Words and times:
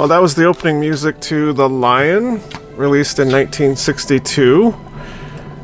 Well, 0.00 0.08
that 0.08 0.22
was 0.22 0.34
the 0.34 0.46
opening 0.46 0.80
music 0.80 1.20
to 1.20 1.52
The 1.52 1.68
Lion, 1.68 2.40
released 2.74 3.18
in 3.18 3.28
1962, 3.28 4.74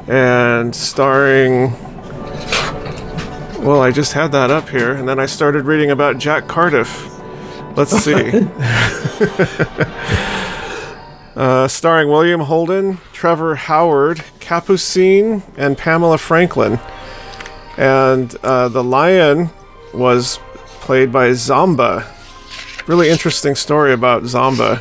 and 0.09 0.77
starring. 0.77 1.73
Well, 3.65 3.81
I 3.81 3.91
just 3.91 4.13
had 4.13 4.33
that 4.33 4.51
up 4.51 4.69
here, 4.69 4.93
and 4.93 5.09
then 5.09 5.19
I 5.19 5.25
started 5.25 5.65
reading 5.65 5.91
about 5.91 6.19
Jack 6.19 6.49
Cardiff. 6.49 7.11
Let's 7.79 7.93
see. 8.05 8.13
uh, 11.35 11.67
starring 11.67 12.11
William 12.11 12.43
Holden, 12.43 12.99
Trevor 13.15 13.55
Howard, 13.55 14.23
Capucine, 14.41 15.45
and 15.57 15.79
Pamela 15.79 16.19
Franklin. 16.19 16.79
And 17.79 18.37
uh, 18.43 18.69
the 18.69 18.85
lion 18.85 19.49
was 19.95 20.39
played 20.83 21.11
by 21.11 21.31
Zamba. 21.31 22.13
Really 22.87 23.09
interesting 23.09 23.57
story 23.57 23.93
about 23.93 24.23
Zamba. 24.23 24.81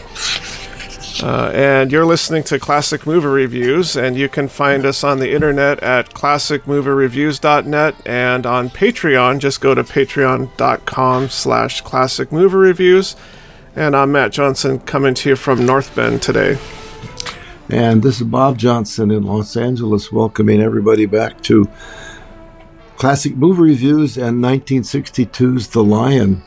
Uh, 1.23 1.49
and 1.55 1.91
you're 1.91 2.05
listening 2.05 2.43
to 2.43 2.59
Classic 2.59 3.07
Movie 3.07 3.25
Reviews, 3.25 3.95
and 3.95 4.15
you 4.15 4.29
can 4.29 4.47
find 4.47 4.85
us 4.85 5.03
on 5.03 5.17
the 5.17 5.33
internet 5.33 5.81
at 5.81 6.13
classicmoviereviews.net 6.13 7.95
and 8.05 8.45
on 8.45 8.69
Patreon. 8.69 9.39
Just 9.39 9.59
go 9.59 9.73
to 9.73 9.83
patreon.com 9.83 11.29
slash 11.29 11.81
classic 11.81 12.31
movie 12.31 12.57
reviews. 12.57 13.15
And 13.75 13.95
I'm 13.95 14.11
Matt 14.11 14.33
Johnson 14.33 14.79
coming 14.81 15.15
to 15.15 15.29
you 15.29 15.35
from 15.35 15.65
North 15.65 15.95
Bend 15.95 16.21
today. 16.21 16.59
And 17.69 18.03
this 18.03 18.21
is 18.21 18.27
Bob 18.27 18.59
Johnson 18.59 19.09
in 19.09 19.23
Los 19.23 19.57
Angeles, 19.57 20.11
welcoming 20.11 20.61
everybody 20.61 21.07
back 21.07 21.41
to 21.43 21.67
Classic 22.97 23.35
Movie 23.35 23.63
Reviews 23.63 24.15
and 24.15 24.43
1962's 24.43 25.69
The 25.69 25.83
Lion, 25.83 26.43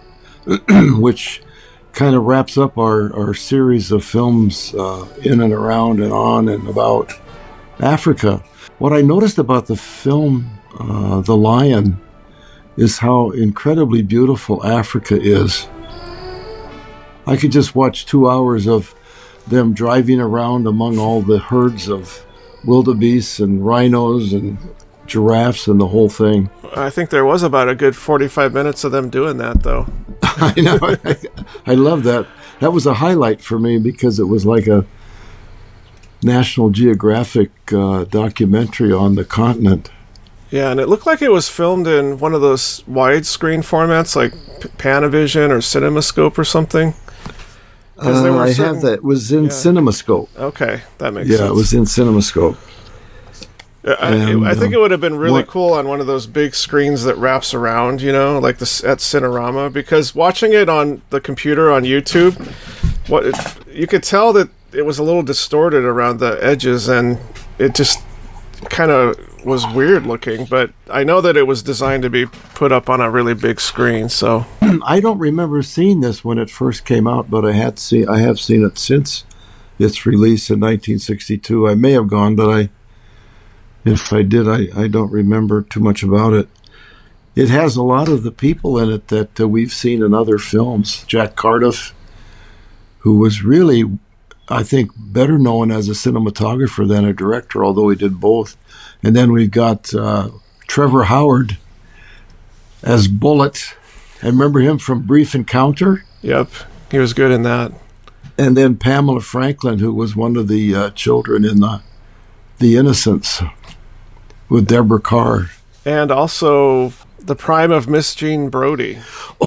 which 1.00 1.42
kind 1.92 2.14
of 2.14 2.24
wraps 2.24 2.56
up 2.56 2.78
our, 2.78 3.14
our 3.16 3.34
series 3.34 3.90
of 3.92 4.04
films 4.04 4.74
uh, 4.74 5.06
in 5.22 5.40
and 5.40 5.52
around 5.52 6.00
and 6.00 6.12
on 6.12 6.48
and 6.48 6.68
about 6.68 7.12
Africa. 7.80 8.42
What 8.78 8.92
I 8.92 9.00
noticed 9.00 9.38
about 9.38 9.66
the 9.66 9.76
film 9.76 10.48
uh, 10.78 11.20
The 11.22 11.36
Lion 11.36 12.00
is 12.76 12.98
how 12.98 13.30
incredibly 13.30 14.02
beautiful 14.02 14.64
Africa 14.64 15.18
is. 15.20 15.68
I 17.26 17.36
could 17.36 17.52
just 17.52 17.74
watch 17.74 18.06
two 18.06 18.28
hours 18.28 18.66
of 18.66 18.94
them 19.46 19.72
driving 19.72 20.20
around 20.20 20.66
among 20.66 20.98
all 20.98 21.20
the 21.20 21.38
herds 21.38 21.88
of 21.88 22.24
wildebeests 22.64 23.40
and 23.40 23.64
rhinos 23.66 24.32
and 24.32 24.58
giraffes 25.06 25.66
and 25.66 25.80
the 25.80 25.88
whole 25.88 26.08
thing. 26.08 26.50
I 26.76 26.90
think 26.90 27.10
there 27.10 27.24
was 27.24 27.42
about 27.42 27.68
a 27.68 27.74
good 27.74 27.96
45 27.96 28.52
minutes 28.52 28.84
of 28.84 28.92
them 28.92 29.10
doing 29.10 29.38
that, 29.38 29.62
though. 29.62 29.86
I 30.56 30.60
know. 30.60 30.78
I, 30.82 31.16
I 31.66 31.74
love 31.74 32.04
that. 32.04 32.26
That 32.60 32.72
was 32.72 32.86
a 32.86 32.94
highlight 32.94 33.40
for 33.40 33.58
me 33.58 33.78
because 33.78 34.18
it 34.18 34.24
was 34.24 34.44
like 34.46 34.66
a 34.66 34.84
National 36.22 36.70
Geographic 36.70 37.50
uh, 37.72 38.04
documentary 38.04 38.92
on 38.92 39.14
the 39.14 39.24
continent. 39.24 39.90
Yeah, 40.50 40.70
and 40.70 40.80
it 40.80 40.88
looked 40.88 41.06
like 41.06 41.20
it 41.20 41.30
was 41.30 41.48
filmed 41.48 41.86
in 41.86 42.18
one 42.18 42.34
of 42.34 42.40
those 42.40 42.82
widescreen 42.82 43.58
formats 43.58 44.16
like 44.16 44.32
Panavision 44.78 45.50
or 45.50 45.58
CinemaScope 45.58 46.38
or 46.38 46.44
something. 46.44 46.94
Uh, 47.98 48.38
I 48.38 48.52
certain, 48.52 48.74
have 48.74 48.82
that. 48.82 48.92
It 48.94 49.04
was 49.04 49.32
in 49.32 49.44
yeah. 49.44 49.50
CinemaScope. 49.50 50.28
Okay, 50.36 50.82
that 50.98 51.12
makes 51.12 51.28
yeah, 51.28 51.38
sense. 51.38 51.46
Yeah, 51.46 51.52
it 51.52 51.54
was 51.54 51.74
in 51.74 51.82
CinemaScope. 51.82 52.56
And, 53.84 54.44
I, 54.44 54.50
I, 54.50 54.54
think 54.54 54.74
it 54.74 54.78
would 54.78 54.90
have 54.90 55.00
been 55.00 55.16
really 55.16 55.42
what? 55.42 55.46
cool 55.46 55.72
on 55.72 55.86
one 55.86 56.00
of 56.00 56.08
those 56.08 56.26
big 56.26 56.54
screens 56.54 57.04
that 57.04 57.16
wraps 57.16 57.54
around, 57.54 58.02
you 58.02 58.10
know, 58.10 58.38
like 58.38 58.58
the 58.58 58.64
at 58.86 58.98
Cinerama, 58.98 59.72
because 59.72 60.16
watching 60.16 60.52
it 60.52 60.68
on 60.68 61.00
the 61.10 61.20
computer 61.20 61.70
on 61.70 61.84
YouTube, 61.84 62.36
what 63.08 63.26
it, 63.26 63.36
you 63.72 63.86
could 63.86 64.02
tell 64.02 64.32
that 64.32 64.50
it 64.72 64.82
was 64.82 64.98
a 64.98 65.02
little 65.04 65.22
distorted 65.22 65.84
around 65.84 66.18
the 66.18 66.38
edges, 66.44 66.88
and 66.88 67.18
it 67.58 67.74
just 67.74 68.00
kind 68.64 68.90
of 68.90 69.16
was 69.44 69.64
weird 69.68 70.06
looking. 70.06 70.44
But 70.44 70.72
I 70.90 71.04
know 71.04 71.20
that 71.20 71.36
it 71.36 71.46
was 71.46 71.62
designed 71.62 72.02
to 72.02 72.10
be 72.10 72.26
put 72.26 72.72
up 72.72 72.90
on 72.90 73.00
a 73.00 73.08
really 73.08 73.34
big 73.34 73.60
screen, 73.60 74.08
so 74.08 74.44
I 74.84 74.98
don't 74.98 75.20
remember 75.20 75.62
seeing 75.62 76.00
this 76.00 76.24
when 76.24 76.38
it 76.38 76.50
first 76.50 76.84
came 76.84 77.06
out, 77.06 77.30
but 77.30 77.44
I 77.44 77.52
had 77.52 77.78
seen 77.78 78.08
I 78.08 78.18
have 78.18 78.40
seen 78.40 78.64
it 78.64 78.76
since 78.76 79.24
its 79.78 80.04
release 80.04 80.50
in 80.50 80.58
1962. 80.58 81.68
I 81.68 81.74
may 81.76 81.92
have 81.92 82.08
gone, 82.08 82.34
but 82.34 82.50
I 82.50 82.70
if 83.92 84.12
I 84.12 84.22
did, 84.22 84.48
I, 84.48 84.68
I 84.74 84.88
don't 84.88 85.12
remember 85.12 85.62
too 85.62 85.80
much 85.80 86.02
about 86.02 86.32
it. 86.32 86.48
It 87.34 87.48
has 87.48 87.76
a 87.76 87.82
lot 87.82 88.08
of 88.08 88.24
the 88.24 88.32
people 88.32 88.78
in 88.78 88.90
it 88.90 89.08
that 89.08 89.40
uh, 89.40 89.48
we've 89.48 89.72
seen 89.72 90.02
in 90.02 90.12
other 90.12 90.38
films. 90.38 91.04
Jack 91.04 91.36
Cardiff, 91.36 91.94
who 92.98 93.18
was 93.18 93.44
really, 93.44 93.84
I 94.48 94.64
think, 94.64 94.90
better 94.96 95.38
known 95.38 95.70
as 95.70 95.88
a 95.88 95.92
cinematographer 95.92 96.88
than 96.88 97.04
a 97.04 97.12
director, 97.12 97.64
although 97.64 97.88
he 97.88 97.96
did 97.96 98.20
both. 98.20 98.56
And 99.02 99.14
then 99.14 99.30
we've 99.32 99.50
got 99.50 99.94
uh, 99.94 100.30
Trevor 100.66 101.04
Howard 101.04 101.56
as 102.82 103.06
Bullit. 103.06 103.74
I 104.22 104.26
remember 104.26 104.58
him 104.58 104.78
from 104.78 105.06
Brief 105.06 105.34
Encounter. 105.34 106.04
Yep, 106.22 106.50
he 106.90 106.98
was 106.98 107.12
good 107.14 107.30
in 107.30 107.42
that. 107.44 107.72
And 108.36 108.56
then 108.56 108.76
Pamela 108.76 109.20
Franklin, 109.20 109.78
who 109.78 109.92
was 109.92 110.16
one 110.16 110.36
of 110.36 110.48
the 110.48 110.74
uh, 110.74 110.90
children 110.90 111.44
in 111.44 111.60
the 111.60 111.82
the 112.58 112.76
Innocents 112.76 113.40
with 114.48 114.66
Deborah 114.66 115.00
Kerr. 115.00 115.50
And 115.84 116.10
also 116.10 116.92
the 117.18 117.36
prime 117.36 117.70
of 117.70 117.88
Miss 117.88 118.14
Jean 118.14 118.48
Brodie. 118.48 118.98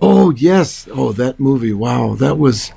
Oh 0.01 0.31
yes. 0.31 0.87
Oh 0.91 1.11
that 1.13 1.39
movie. 1.39 1.73
Wow. 1.73 2.15
That 2.15 2.37
was 2.37 2.71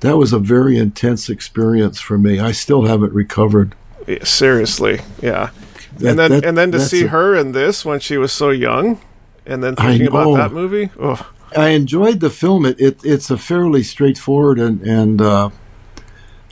that 0.00 0.16
was 0.16 0.32
a 0.32 0.38
very 0.38 0.78
intense 0.78 1.28
experience 1.28 2.00
for 2.00 2.18
me. 2.18 2.40
I 2.40 2.52
still 2.52 2.84
haven't 2.84 3.12
recovered. 3.12 3.74
Yeah, 4.06 4.24
seriously. 4.24 5.00
Yeah. 5.22 5.50
That, 5.98 6.10
and 6.10 6.18
then 6.18 6.30
that, 6.30 6.44
and 6.44 6.58
then 6.58 6.72
to 6.72 6.80
see 6.80 7.04
a, 7.04 7.08
her 7.08 7.34
in 7.34 7.52
this 7.52 7.84
when 7.84 8.00
she 8.00 8.16
was 8.16 8.32
so 8.32 8.50
young 8.50 9.00
and 9.44 9.62
then 9.62 9.76
thinking 9.76 10.06
about 10.06 10.36
that 10.36 10.52
movie. 10.52 10.90
Oh. 10.98 11.30
I 11.56 11.70
enjoyed 11.70 12.20
the 12.20 12.30
film. 12.30 12.64
It, 12.64 12.80
it 12.80 13.00
it's 13.04 13.30
a 13.30 13.36
fairly 13.36 13.82
straightforward 13.82 14.58
and 14.58 14.80
and 14.82 15.20
uh, 15.20 15.50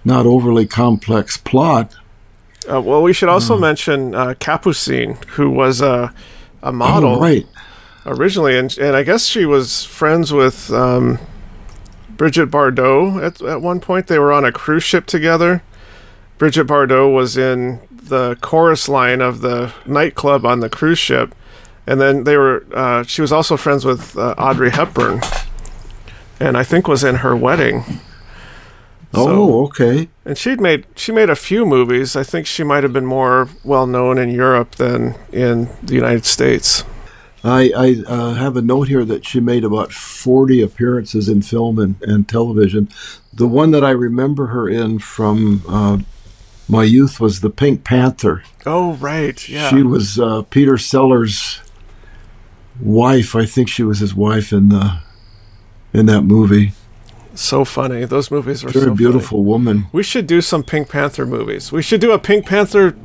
not 0.04 0.26
overly 0.26 0.66
complex 0.66 1.36
plot 1.36 1.94
uh, 2.70 2.80
well, 2.80 3.02
we 3.02 3.12
should 3.12 3.28
also 3.28 3.56
mm. 3.56 3.60
mention 3.60 4.14
uh, 4.14 4.34
Capucine, 4.38 5.22
who 5.30 5.50
was 5.50 5.80
a, 5.80 6.12
a 6.62 6.72
model 6.72 7.16
oh, 7.16 7.20
right. 7.20 7.46
originally, 8.06 8.58
and 8.58 8.76
and 8.78 8.96
I 8.96 9.02
guess 9.02 9.26
she 9.26 9.44
was 9.44 9.84
friends 9.84 10.32
with 10.32 10.70
um, 10.72 11.18
Brigitte 12.10 12.50
Bardot 12.50 13.24
at 13.24 13.42
at 13.42 13.62
one 13.62 13.80
point. 13.80 14.06
They 14.06 14.18
were 14.18 14.32
on 14.32 14.44
a 14.44 14.52
cruise 14.52 14.84
ship 14.84 15.06
together. 15.06 15.62
Brigitte 16.36 16.66
Bardot 16.66 17.12
was 17.12 17.36
in 17.36 17.80
the 17.90 18.36
chorus 18.40 18.88
line 18.88 19.20
of 19.20 19.40
the 19.40 19.72
nightclub 19.86 20.46
on 20.46 20.60
the 20.60 20.68
cruise 20.70 20.98
ship, 20.98 21.34
and 21.86 22.00
then 22.00 22.24
they 22.24 22.36
were. 22.36 22.64
Uh, 22.72 23.02
she 23.02 23.22
was 23.22 23.32
also 23.32 23.56
friends 23.56 23.84
with 23.84 24.16
uh, 24.16 24.34
Audrey 24.36 24.70
Hepburn, 24.70 25.20
and 26.38 26.56
I 26.56 26.64
think 26.64 26.86
was 26.86 27.04
in 27.04 27.16
her 27.16 27.34
wedding. 27.34 27.84
So, 29.14 29.26
oh, 29.26 29.64
okay. 29.66 30.08
And 30.24 30.36
she'd 30.36 30.60
made 30.60 30.86
she 30.94 31.12
made 31.12 31.30
a 31.30 31.36
few 31.36 31.64
movies. 31.64 32.14
I 32.14 32.22
think 32.22 32.46
she 32.46 32.62
might 32.62 32.82
have 32.82 32.92
been 32.92 33.06
more 33.06 33.48
well 33.64 33.86
known 33.86 34.18
in 34.18 34.30
Europe 34.30 34.76
than 34.76 35.14
in 35.32 35.70
the 35.82 35.94
United 35.94 36.26
States. 36.26 36.84
I, 37.44 37.70
I 37.76 38.04
uh, 38.06 38.34
have 38.34 38.56
a 38.56 38.62
note 38.62 38.88
here 38.88 39.04
that 39.04 39.24
she 39.24 39.40
made 39.40 39.64
about 39.64 39.92
40 39.92 40.60
appearances 40.60 41.28
in 41.28 41.42
film 41.42 41.78
and, 41.78 41.94
and 42.02 42.28
television. 42.28 42.88
The 43.32 43.46
one 43.46 43.70
that 43.70 43.84
I 43.84 43.90
remember 43.90 44.48
her 44.48 44.68
in 44.68 44.98
from 44.98 45.62
uh, 45.68 45.98
my 46.68 46.82
youth 46.82 47.20
was 47.20 47.40
The 47.40 47.50
Pink 47.50 47.84
Panther. 47.84 48.42
Oh, 48.66 48.94
right. 48.94 49.48
Yeah. 49.48 49.70
She 49.70 49.82
was 49.82 50.18
uh, 50.18 50.42
Peter 50.42 50.76
Sellers' 50.76 51.60
wife. 52.80 53.36
I 53.36 53.46
think 53.46 53.68
she 53.68 53.84
was 53.84 54.00
his 54.00 54.14
wife 54.14 54.52
in 54.52 54.68
the 54.68 55.00
in 55.92 56.06
that 56.06 56.22
movie. 56.22 56.72
So 57.38 57.64
funny. 57.64 58.04
Those 58.04 58.32
movies 58.32 58.64
were 58.64 58.70
very 58.70 58.86
so 58.86 58.94
beautiful 58.94 59.38
funny. 59.38 59.48
woman. 59.48 59.86
We 59.92 60.02
should 60.02 60.26
do 60.26 60.40
some 60.40 60.64
Pink 60.64 60.88
Panther 60.88 61.24
movies. 61.24 61.70
We 61.70 61.82
should 61.82 62.00
do 62.00 62.10
a 62.10 62.18
Pink 62.18 62.46
Panther 62.46 62.96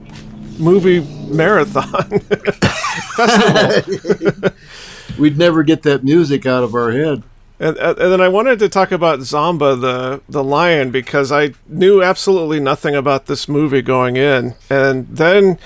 movie 0.57 1.01
marathon 1.31 2.19
festival. 3.15 4.50
We'd 5.19 5.38
never 5.38 5.62
get 5.62 5.83
that 5.83 6.03
music 6.03 6.47
out 6.47 6.63
of 6.63 6.74
our 6.74 6.91
head. 6.91 7.21
And, 7.59 7.77
and 7.77 7.95
then 7.95 8.21
I 8.21 8.27
wanted 8.27 8.57
to 8.59 8.69
talk 8.69 8.91
about 8.91 9.19
Zamba, 9.19 9.80
the 9.80 10.21
the 10.27 10.44
lion, 10.44 10.89
because 10.89 11.31
I 11.31 11.53
knew 11.68 12.01
absolutely 12.01 12.59
nothing 12.59 12.95
about 12.95 13.27
this 13.27 13.47
movie 13.47 13.83
going 13.83 14.15
in, 14.18 14.56
and 14.68 15.07
then 15.07 15.59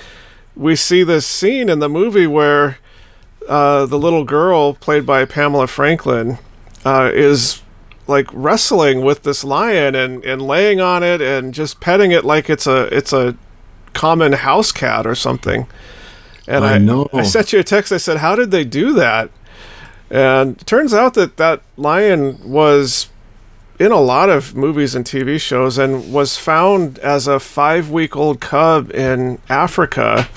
we 0.54 0.76
see 0.76 1.02
this 1.02 1.26
scene 1.26 1.70
in 1.70 1.78
the 1.78 1.88
movie 1.88 2.26
where 2.26 2.76
uh, 3.48 3.86
the 3.86 3.98
little 3.98 4.24
girl, 4.24 4.74
played 4.74 5.06
by 5.06 5.24
Pamela 5.24 5.66
Franklin, 5.66 6.38
uh, 6.84 7.10
is 7.14 7.62
like 8.08 8.28
wrestling 8.32 9.02
with 9.02 9.22
this 9.22 9.44
lion 9.44 9.94
and, 9.94 10.24
and 10.24 10.40
laying 10.42 10.80
on 10.80 11.02
it 11.02 11.20
and 11.20 11.52
just 11.54 11.80
petting 11.80 12.10
it 12.10 12.24
like 12.24 12.48
it's 12.50 12.66
a 12.66 12.84
it's 12.94 13.12
a 13.12 13.36
common 13.92 14.32
house 14.32 14.72
cat 14.72 15.06
or 15.06 15.14
something. 15.14 15.66
And 16.46 16.64
I, 16.64 16.74
I 16.74 16.78
know. 16.78 17.08
I 17.12 17.22
sent 17.22 17.52
you 17.52 17.58
a 17.58 17.64
text. 17.64 17.92
I 17.92 17.98
said, 17.98 18.18
"How 18.18 18.34
did 18.34 18.50
they 18.50 18.64
do 18.64 18.94
that?" 18.94 19.30
And 20.10 20.66
turns 20.66 20.94
out 20.94 21.14
that 21.14 21.36
that 21.36 21.60
lion 21.76 22.38
was 22.42 23.10
in 23.78 23.92
a 23.92 24.00
lot 24.00 24.30
of 24.30 24.56
movies 24.56 24.94
and 24.94 25.04
TV 25.04 25.40
shows 25.40 25.78
and 25.78 26.12
was 26.12 26.36
found 26.36 26.98
as 27.00 27.26
a 27.26 27.38
five 27.38 27.90
week 27.90 28.16
old 28.16 28.40
cub 28.40 28.90
in 28.92 29.38
Africa 29.48 30.28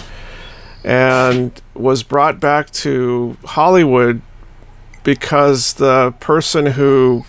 and 0.83 1.61
was 1.73 2.03
brought 2.03 2.39
back 2.39 2.69
to 2.71 3.37
Hollywood 3.45 4.21
because 5.03 5.73
the 5.75 6.13
person 6.19 6.67
who 6.67 7.25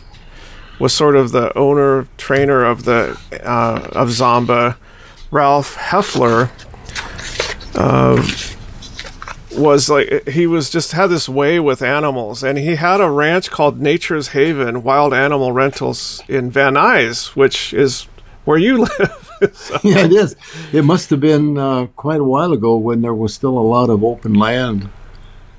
was 0.83 0.93
sort 0.93 1.15
of 1.15 1.31
the 1.31 1.57
owner 1.57 2.09
trainer 2.17 2.65
of 2.65 2.85
the 2.85 3.17
uh, 3.45 3.89
of 3.93 4.09
Zamba, 4.09 4.77
Ralph 5.31 5.77
Helfer, 5.77 6.51
uh, 7.77 8.21
was 9.57 9.89
like 9.89 10.29
he 10.29 10.49
was 10.49 10.71
just 10.71 10.91
had 10.91 11.07
this 11.07 11.29
way 11.29 11.61
with 11.61 11.83
animals, 11.83 12.43
and 12.43 12.59
he 12.59 12.75
had 12.75 13.01
a 13.01 13.09
ranch 13.09 13.49
called 13.49 13.81
Nature's 13.81 14.29
Haven 14.29 14.83
Wild 14.83 15.15
Animal 15.15 15.53
Rentals 15.53 16.21
in 16.27 16.51
Van 16.51 16.75
Nuys, 16.75 17.37
which 17.37 17.73
is 17.73 18.09
where 18.45 18.59
you 18.59 18.79
live. 18.99 19.53
so. 19.55 19.79
Yeah, 19.85 20.07
it 20.07 20.13
is. 20.13 20.35
It 20.73 20.85
must 20.85 21.11
have 21.11 21.21
been 21.21 21.59
uh, 21.59 21.87
quite 21.95 22.21
a 22.21 22.25
while 22.25 22.53
ago 22.53 22.75
when 22.75 23.03
there 23.03 23.15
was 23.15 23.33
still 23.33 23.57
a 23.57 23.61
lot 23.61 23.89
of 23.89 24.03
open 24.03 24.35
land 24.35 24.89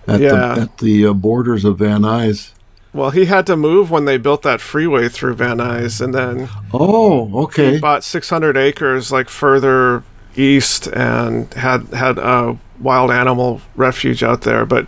at 0.06 0.20
yeah. 0.20 0.32
the, 0.56 0.62
at 0.64 0.78
the 0.80 1.06
uh, 1.06 1.14
borders 1.14 1.64
of 1.64 1.78
Van 1.80 2.02
Nuys. 2.02 2.52
Well, 2.94 3.10
he 3.10 3.26
had 3.26 3.48
to 3.48 3.58
move 3.58 3.90
when 3.90 4.06
they 4.06 4.18
built 4.18 4.44
that 4.44 4.62
freeway 4.62 5.10
through 5.10 5.34
Van 5.36 5.58
Nuys, 5.58 6.00
and 6.00 6.14
then 6.14 6.48
oh, 6.72 7.44
okay, 7.46 7.74
he 7.74 7.80
bought 7.80 8.04
600 8.04 8.56
acres 8.56 9.12
like 9.12 9.30
further 9.30 10.04
east 10.36 10.88
and 10.88 11.52
had 11.56 11.88
had 11.88 12.18
a 12.20 12.58
wild 12.80 13.10
animal 13.12 13.62
refuge 13.76 14.24
out 14.24 14.42
there. 14.42 14.66
But 14.66 14.88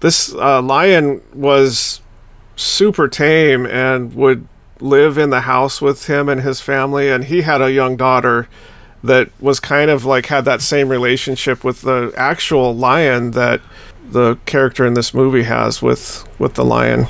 this 0.00 0.34
uh, 0.34 0.62
lion 0.62 1.20
was 1.34 2.00
super 2.56 3.06
tame 3.06 3.66
and 3.66 4.14
would 4.14 4.48
live 4.80 5.18
in 5.18 5.30
the 5.30 5.42
house 5.42 5.82
with 5.82 6.06
him 6.06 6.30
and 6.30 6.40
his 6.40 6.60
family, 6.60 7.10
and 7.10 7.24
he 7.24 7.42
had 7.42 7.60
a 7.60 7.72
young 7.72 7.96
daughter 7.96 8.48
that 9.02 9.30
was 9.40 9.60
kind 9.60 9.90
of 9.90 10.04
like 10.04 10.26
had 10.26 10.44
that 10.46 10.62
same 10.62 10.88
relationship 10.88 11.62
with 11.62 11.82
the 11.82 12.12
actual 12.16 12.74
lion 12.74 13.32
that 13.32 13.60
the 14.10 14.36
character 14.46 14.86
in 14.86 14.94
this 14.94 15.12
movie 15.12 15.42
has 15.42 15.82
with 15.82 16.26
with 16.38 16.54
the 16.54 16.64
lion. 16.64 17.06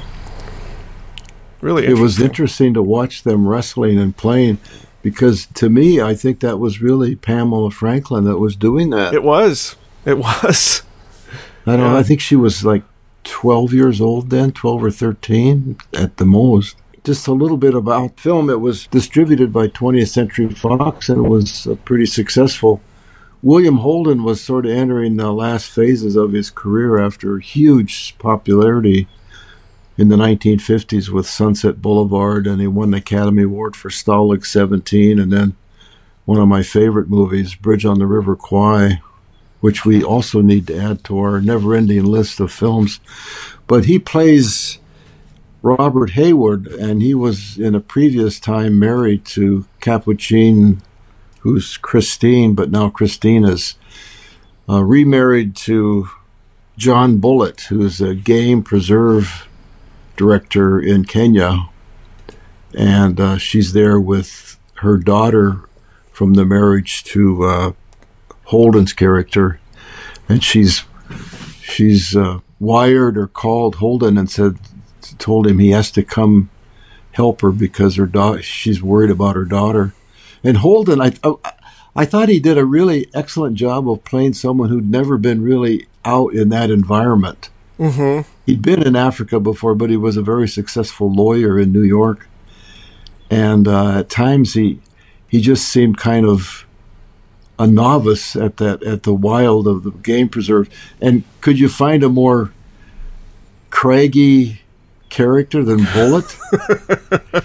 Really, 1.61 1.87
it 1.87 1.99
was 1.99 2.21
interesting 2.21 2.75
to 2.75 2.83
watch 2.83 3.23
them 3.23 3.49
wrestling 3.49 3.99
and 3.99 4.17
playing 4.17 4.59
because 5.03 5.47
to 5.55 5.71
me, 5.71 6.01
I 6.01 6.15
think 6.15 6.41
that 6.41 6.59
was 6.59 6.83
really 6.83 7.15
Pamela 7.17 7.71
Franklin 7.71 8.25
that 8.25 8.39
was 8.39 8.57
doing 8.57 8.91
that. 8.91 9.15
It 9.15 9.23
was. 9.23 9.77
It 10.05 10.19
was. 10.19 10.83
I 11.67 11.73
don't. 11.73 11.81
Yeah. 11.81 11.93
know. 11.93 11.97
I 11.97 12.03
think 12.03 12.21
she 12.21 12.37
was 12.37 12.65
like 12.65 12.83
twelve 13.25 13.73
years 13.73 14.01
old 14.01 14.31
then, 14.31 14.53
twelve 14.53 14.83
or 14.83 14.91
thirteen 14.91 15.77
at 15.93 16.17
the 16.17 16.27
most. 16.27 16.77
Just 17.05 17.29
a 17.29 17.33
little 17.33 17.57
bit 17.57 17.75
about 17.75 18.19
film. 18.19 18.51
It 18.51 18.61
was 18.61 18.89
distributed 18.89 19.53
by 19.53 19.69
20th 19.69 20.09
Century 20.09 20.49
Fox 20.49 21.09
and 21.09 21.25
it 21.25 21.29
was 21.29 21.69
uh, 21.69 21.77
pretty 21.85 22.07
successful. 22.07 22.81
William 23.43 23.77
Holden 23.77 24.25
was 24.25 24.41
sort 24.41 24.67
of 24.67 24.73
entering 24.73 25.17
the 25.17 25.31
last 25.31 25.71
phases 25.71 26.17
of 26.17 26.33
his 26.33 26.51
career 26.51 26.99
after 26.99 27.39
huge 27.39 28.19
popularity 28.19 29.07
in 29.99 30.09
the 30.09 30.17
1950s 30.17 31.09
with 31.09 31.27
Sunset 31.27 31.81
Boulevard, 31.81 32.47
and 32.47 32.61
he 32.61 32.67
won 32.67 32.91
the 32.91 32.99
Academy 32.99 33.45
Award 33.45 33.75
for 33.75 33.89
Stalag 33.89 34.45
17, 34.45 35.19
and 35.19 35.33
then 35.33 35.57
one 36.25 36.41
of 36.41 36.49
my 36.49 36.63
favorite 36.63 37.09
movies, 37.09 37.55
Bridge 37.55 37.85
on 37.85 37.99
the 37.99 38.07
River 38.07 38.37
Kwai, 38.37 39.01
which 39.61 39.85
we 39.85 40.03
also 40.03 40.41
need 40.41 40.67
to 40.67 40.79
add 40.79 41.05
to 41.05 41.19
our 41.19 41.41
never-ending 41.41 42.05
list 42.05 42.41
of 42.41 42.53
films. 42.53 43.01
But 43.67 43.87
he 43.87 43.99
plays 43.99 44.79
Robert 45.63 46.11
Hayward, 46.11 46.67
and 46.67 47.01
he 47.01 47.15
was 47.15 47.59
in 47.59 47.75
a 47.75 47.81
previous 47.81 48.39
time 48.39 48.79
married 48.79 49.25
to 49.27 49.67
Capucine 49.81 50.83
who's 51.47 51.77
Christine, 51.77 52.55
but 52.55 52.73
now 52.73 52.91
Christina's 52.91 53.77
uh, 54.69 54.83
remarried 54.83 55.55
to 55.57 56.09
John 56.77 57.19
Bullit, 57.19 57.61
who's 57.63 58.01
a 58.01 58.17
game 58.17 58.65
preserve 58.65 59.47
director 60.17 60.81
in 60.81 61.05
Kenya. 61.05 61.69
And 62.77 63.21
uh, 63.21 63.39
she's 63.39 63.73
there 63.73 63.99
with 64.01 64.59
her 64.77 64.97
daughter 64.97 65.69
from 66.13 66.35
the 66.35 66.45
marriage 66.45 67.05
to 67.05 67.45
uh, 67.45 67.73
Holden's 68.45 68.93
character. 68.93 69.61
And 70.29 70.43
she's 70.43 70.85
she's 71.61 72.17
uh, 72.17 72.41
wired 72.59 73.17
or 73.17 73.27
called 73.27 73.77
Holden 73.77 74.19
and 74.19 74.31
said, 74.31 74.59
told 75.19 75.47
him 75.47 75.59
he 75.59 75.71
has 75.71 75.91
to 75.93 76.03
come 76.03 76.51
help 77.13 77.41
her 77.41 77.51
because 77.51 77.97
her 77.97 78.07
da- 78.07 78.41
she's 78.41 78.83
worried 78.83 79.11
about 79.11 79.37
her 79.37 79.45
daughter. 79.45 79.95
And 80.45 80.59
Holden, 80.59 81.01
I, 81.01 81.13
I, 81.25 81.53
I 81.95 82.05
thought 82.05 82.29
he 82.29 82.41
did 82.41 82.59
a 82.59 82.65
really 82.65 83.09
excellent 83.15 83.57
job 83.57 83.89
of 83.89 84.05
playing 84.05 84.35
someone 84.35 84.69
who'd 84.69 84.91
never 84.91 85.17
been 85.17 85.43
really 85.43 85.87
out 86.05 86.35
in 86.35 86.51
that 86.51 86.71
environment. 86.71 87.49
Mm-hmm. 87.79 88.29
He'd 88.47 88.63
been 88.63 88.83
in 88.83 88.97
Africa 88.97 89.39
before, 89.39 89.75
but 89.75 89.91
he 89.91 89.97
was 89.97 90.17
a 90.17 90.23
very 90.23 90.49
successful 90.49 91.13
lawyer 91.13 91.59
in 91.59 91.73
New 91.73 91.83
York. 91.83 92.29
And 93.31 93.69
uh, 93.69 93.99
at 93.99 94.11
times 94.11 94.55
he 94.55 94.81
he 95.29 95.41
just 95.41 95.69
seemed 95.69 95.99
kind 95.99 96.25
of 96.25 96.65
a 97.59 97.67
novice 97.67 98.37
at 98.37 98.59
that 98.59 98.83
at 98.83 99.03
the 99.03 99.15
wild 99.15 99.67
of 99.67 99.83
the 99.83 99.91
game 99.91 100.29
preserve. 100.29 100.69
And 101.01 101.25
could 101.41 101.59
you 101.59 101.69
find 101.69 102.03
a 102.03 102.09
more 102.09 102.53
craggy 103.71 104.61
character 105.09 105.65
than 105.65 105.85
Bullit. 105.93 106.37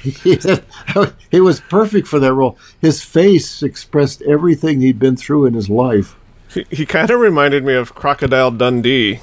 he, 0.02 0.38
he, 1.32 1.40
was 1.40 1.62
perfect 1.62 2.08
for 2.08 2.20
that 2.20 2.34
role. 2.34 2.58
His 2.80 3.02
face 3.02 3.64
expressed 3.64 4.22
everything 4.24 4.82
he'd 4.82 5.00
been 5.00 5.16
through 5.16 5.46
in 5.46 5.54
his 5.54 5.70
life. 5.70 6.16
He, 6.50 6.66
he 6.70 6.86
kind 6.86 7.10
of 7.10 7.20
reminded 7.20 7.64
me 7.64 7.74
of 7.74 7.96
Crocodile 7.96 8.52
Dundee. 8.52 9.22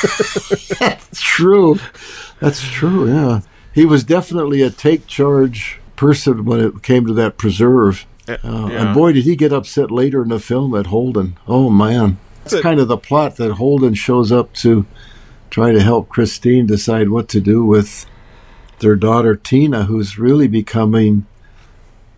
That's 0.78 1.20
true. 1.20 1.78
That's 2.40 2.62
true, 2.62 3.08
yeah. 3.08 3.40
He 3.74 3.84
was 3.84 4.04
definitely 4.04 4.62
a 4.62 4.70
take 4.70 5.06
charge 5.06 5.80
person 5.96 6.44
when 6.44 6.60
it 6.60 6.82
came 6.82 7.06
to 7.06 7.12
that 7.14 7.36
preserve. 7.38 8.06
Uh, 8.28 8.36
yeah. 8.42 8.68
And 8.68 8.94
boy, 8.94 9.12
did 9.12 9.24
he 9.24 9.36
get 9.36 9.52
upset 9.52 9.90
later 9.90 10.22
in 10.22 10.28
the 10.28 10.40
film 10.40 10.74
at 10.74 10.86
Holden. 10.86 11.36
Oh, 11.46 11.68
man. 11.70 12.18
That's 12.44 12.60
kind 12.60 12.80
of 12.80 12.88
the 12.88 12.96
plot 12.96 13.36
that 13.36 13.52
Holden 13.52 13.94
shows 13.94 14.32
up 14.32 14.52
to 14.54 14.86
try 15.50 15.72
to 15.72 15.82
help 15.82 16.08
Christine 16.08 16.66
decide 16.66 17.10
what 17.10 17.28
to 17.30 17.40
do 17.40 17.64
with 17.64 18.06
their 18.78 18.96
daughter 18.96 19.36
Tina, 19.36 19.84
who's 19.84 20.18
really 20.18 20.48
becoming 20.48 21.26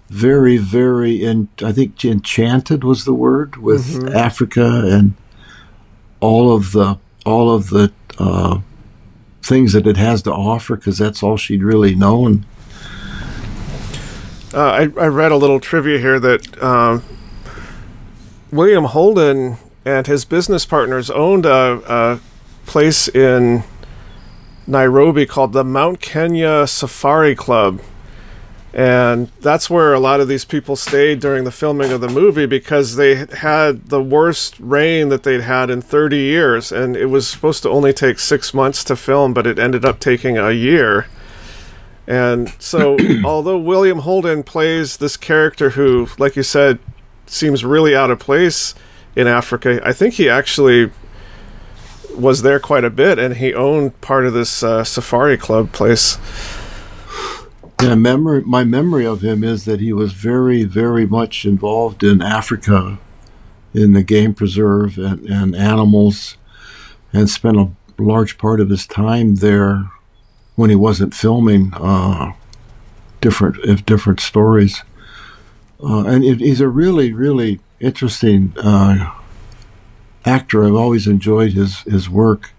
very, 0.08 0.58
very, 0.58 1.22
in, 1.24 1.48
I 1.62 1.72
think 1.72 2.04
enchanted 2.04 2.84
was 2.84 3.04
the 3.04 3.14
word 3.14 3.56
with 3.56 3.94
mm-hmm. 3.94 4.16
Africa 4.16 4.82
and 4.84 5.14
all 6.20 6.54
of 6.54 6.72
the 6.72 6.98
all 7.24 7.54
of 7.54 7.70
the 7.70 7.92
uh, 8.18 8.60
things 9.42 9.72
that 9.72 9.86
it 9.86 9.96
has 9.96 10.22
to 10.22 10.32
offer, 10.32 10.76
because 10.76 10.98
that's 10.98 11.22
all 11.22 11.36
she'd 11.36 11.62
really 11.62 11.94
known. 11.94 12.46
Uh, 14.54 14.60
I, 14.60 14.80
I, 14.80 15.06
read 15.06 15.32
a 15.32 15.36
little 15.36 15.60
trivia 15.60 15.98
here 15.98 16.20
that 16.20 16.62
uh, 16.62 17.00
William 18.50 18.84
Holden 18.84 19.56
and 19.84 20.06
his 20.06 20.26
business 20.26 20.66
partners 20.66 21.10
owned 21.10 21.46
a, 21.46 21.80
a 21.86 22.20
place 22.66 23.08
in 23.08 23.64
Nairobi 24.66 25.24
called 25.24 25.54
the 25.54 25.64
Mount 25.64 26.00
Kenya 26.00 26.66
Safari 26.66 27.34
Club. 27.34 27.80
And 28.74 29.30
that's 29.40 29.68
where 29.68 29.92
a 29.92 30.00
lot 30.00 30.20
of 30.20 30.28
these 30.28 30.46
people 30.46 30.76
stayed 30.76 31.20
during 31.20 31.44
the 31.44 31.50
filming 31.50 31.92
of 31.92 32.00
the 32.00 32.08
movie 32.08 32.46
because 32.46 32.96
they 32.96 33.16
had 33.16 33.88
the 33.88 34.02
worst 34.02 34.58
rain 34.58 35.10
that 35.10 35.24
they'd 35.24 35.42
had 35.42 35.68
in 35.68 35.82
30 35.82 36.16
years. 36.16 36.72
And 36.72 36.96
it 36.96 37.06
was 37.06 37.28
supposed 37.28 37.62
to 37.64 37.70
only 37.70 37.92
take 37.92 38.18
six 38.18 38.54
months 38.54 38.82
to 38.84 38.96
film, 38.96 39.34
but 39.34 39.46
it 39.46 39.58
ended 39.58 39.84
up 39.84 40.00
taking 40.00 40.38
a 40.38 40.52
year. 40.52 41.06
And 42.06 42.54
so, 42.58 42.96
although 43.24 43.58
William 43.58 44.00
Holden 44.00 44.42
plays 44.42 44.96
this 44.96 45.18
character 45.18 45.70
who, 45.70 46.08
like 46.18 46.34
you 46.34 46.42
said, 46.42 46.78
seems 47.26 47.64
really 47.64 47.94
out 47.94 48.10
of 48.10 48.18
place 48.18 48.74
in 49.14 49.26
Africa, 49.26 49.80
I 49.84 49.92
think 49.92 50.14
he 50.14 50.30
actually 50.30 50.90
was 52.16 52.42
there 52.42 52.60
quite 52.60 52.84
a 52.84 52.90
bit, 52.90 53.18
and 53.18 53.36
he 53.36 53.54
owned 53.54 53.98
part 54.00 54.26
of 54.26 54.32
this 54.32 54.62
uh, 54.62 54.84
safari 54.84 55.36
club 55.36 55.72
place. 55.72 56.18
Yeah, 57.82 57.96
memory. 57.96 58.42
My 58.42 58.62
memory 58.62 59.04
of 59.04 59.22
him 59.22 59.42
is 59.42 59.64
that 59.64 59.80
he 59.80 59.92
was 59.92 60.12
very, 60.12 60.62
very 60.62 61.04
much 61.04 61.44
involved 61.44 62.04
in 62.04 62.22
Africa, 62.22 63.00
in 63.74 63.92
the 63.92 64.04
game 64.04 64.34
preserve 64.34 64.98
and, 64.98 65.26
and 65.26 65.56
animals, 65.56 66.36
and 67.12 67.28
spent 67.28 67.56
a 67.56 67.70
large 67.98 68.38
part 68.38 68.60
of 68.60 68.70
his 68.70 68.86
time 68.86 69.34
there 69.36 69.90
when 70.54 70.70
he 70.70 70.76
wasn't 70.76 71.12
filming 71.12 71.74
uh, 71.74 72.32
different 73.20 73.56
if 73.64 73.84
different 73.84 74.20
stories. 74.20 74.84
Uh, 75.82 76.04
and 76.04 76.22
it, 76.22 76.38
he's 76.38 76.60
a 76.60 76.68
really, 76.68 77.12
really 77.12 77.58
interesting 77.80 78.54
uh, 78.58 79.12
actor. 80.24 80.64
I've 80.64 80.76
always 80.76 81.08
enjoyed 81.08 81.54
his 81.54 81.80
his 81.80 82.08
work. 82.08 82.52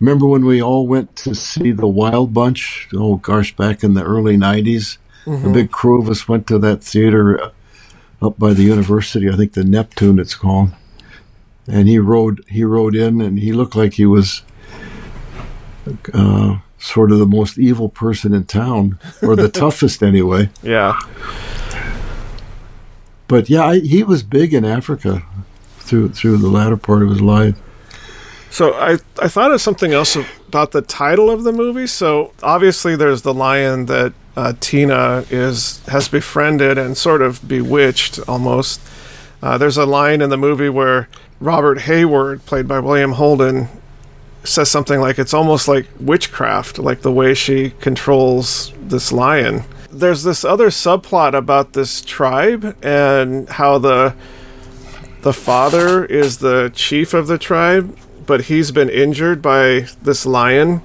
Remember 0.00 0.26
when 0.26 0.44
we 0.44 0.62
all 0.62 0.86
went 0.86 1.14
to 1.16 1.34
see 1.34 1.72
the 1.72 1.86
Wild 1.86 2.32
Bunch? 2.32 2.88
Oh 2.94 3.16
gosh, 3.16 3.54
back 3.56 3.82
in 3.82 3.94
the 3.94 4.04
early 4.04 4.36
'90s, 4.36 4.98
mm-hmm. 5.24 5.48
a 5.48 5.52
big 5.52 5.70
crew 5.70 6.00
of 6.00 6.08
us 6.08 6.28
went 6.28 6.46
to 6.48 6.58
that 6.58 6.82
theater 6.82 7.40
uh, 7.40 7.50
up 8.20 8.38
by 8.38 8.52
the 8.52 8.64
university. 8.64 9.28
I 9.28 9.36
think 9.36 9.52
the 9.52 9.64
Neptune, 9.64 10.18
it's 10.18 10.34
called. 10.34 10.70
And 11.66 11.86
he 11.86 11.98
rode 11.98 12.44
he 12.48 12.64
rode 12.64 12.94
in, 12.94 13.20
and 13.20 13.38
he 13.38 13.52
looked 13.52 13.76
like 13.76 13.94
he 13.94 14.06
was 14.06 14.42
uh, 16.14 16.58
sort 16.78 17.12
of 17.12 17.18
the 17.18 17.26
most 17.26 17.58
evil 17.58 17.88
person 17.88 18.32
in 18.32 18.44
town, 18.44 18.98
or 19.22 19.36
the 19.36 19.48
toughest 19.50 20.02
anyway. 20.02 20.48
Yeah. 20.62 20.98
But 23.26 23.50
yeah, 23.50 23.64
I, 23.64 23.80
he 23.80 24.02
was 24.02 24.22
big 24.22 24.54
in 24.54 24.64
Africa 24.64 25.22
through 25.80 26.10
through 26.10 26.38
the 26.38 26.48
latter 26.48 26.78
part 26.78 27.02
of 27.02 27.10
his 27.10 27.20
life. 27.20 27.58
So 28.50 28.74
I 28.74 28.98
I 29.20 29.28
thought 29.28 29.52
of 29.52 29.60
something 29.60 29.92
else 29.92 30.16
about 30.48 30.72
the 30.72 30.82
title 30.82 31.30
of 31.30 31.44
the 31.44 31.52
movie. 31.52 31.86
So 31.86 32.32
obviously 32.42 32.96
there's 32.96 33.22
the 33.22 33.34
lion 33.34 33.86
that 33.86 34.12
uh, 34.36 34.54
Tina 34.60 35.24
is 35.30 35.84
has 35.86 36.08
befriended 36.08 36.78
and 36.78 36.96
sort 36.96 37.22
of 37.22 37.46
bewitched 37.46 38.20
almost. 38.28 38.80
Uh, 39.42 39.58
there's 39.58 39.76
a 39.76 39.86
line 39.86 40.20
in 40.20 40.30
the 40.30 40.36
movie 40.36 40.68
where 40.68 41.08
Robert 41.40 41.82
Hayward, 41.82 42.44
played 42.46 42.66
by 42.66 42.80
William 42.80 43.12
Holden, 43.12 43.68
says 44.42 44.70
something 44.70 45.00
like 45.00 45.18
it's 45.18 45.34
almost 45.34 45.68
like 45.68 45.86
witchcraft, 46.00 46.78
like 46.78 47.02
the 47.02 47.12
way 47.12 47.34
she 47.34 47.70
controls 47.80 48.72
this 48.80 49.12
lion. 49.12 49.62
There's 49.90 50.22
this 50.22 50.44
other 50.44 50.68
subplot 50.68 51.34
about 51.34 51.72
this 51.72 52.00
tribe 52.00 52.76
and 52.82 53.48
how 53.48 53.78
the 53.78 54.14
the 55.22 55.32
father 55.32 56.04
is 56.04 56.38
the 56.38 56.70
chief 56.74 57.12
of 57.12 57.26
the 57.26 57.38
tribe, 57.38 57.96
but 58.28 58.42
he's 58.42 58.70
been 58.70 58.90
injured 58.90 59.42
by 59.42 59.86
this 60.02 60.24
lion. 60.24 60.82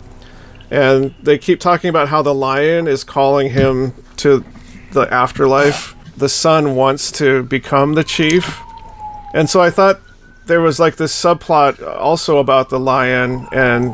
And 0.72 1.14
they 1.22 1.38
keep 1.38 1.60
talking 1.60 1.90
about 1.90 2.08
how 2.08 2.24
the 2.24 2.34
lion 2.34 2.88
is 2.88 3.04
calling 3.04 3.52
him 3.52 3.94
to 4.18 4.44
the 4.94 5.14
afterlife. 5.14 5.94
The 6.18 6.30
son 6.30 6.74
wants 6.74 7.12
to 7.14 7.44
become 7.44 7.94
the 7.94 8.04
chief. 8.04 8.60
And 9.36 9.50
so 9.50 9.62
I 9.62 9.70
thought 9.70 10.00
there 10.46 10.62
was 10.62 10.80
like 10.80 10.96
this 10.96 11.14
subplot 11.14 11.86
also 12.00 12.38
about 12.38 12.70
the 12.70 12.80
lion 12.80 13.48
and 13.52 13.94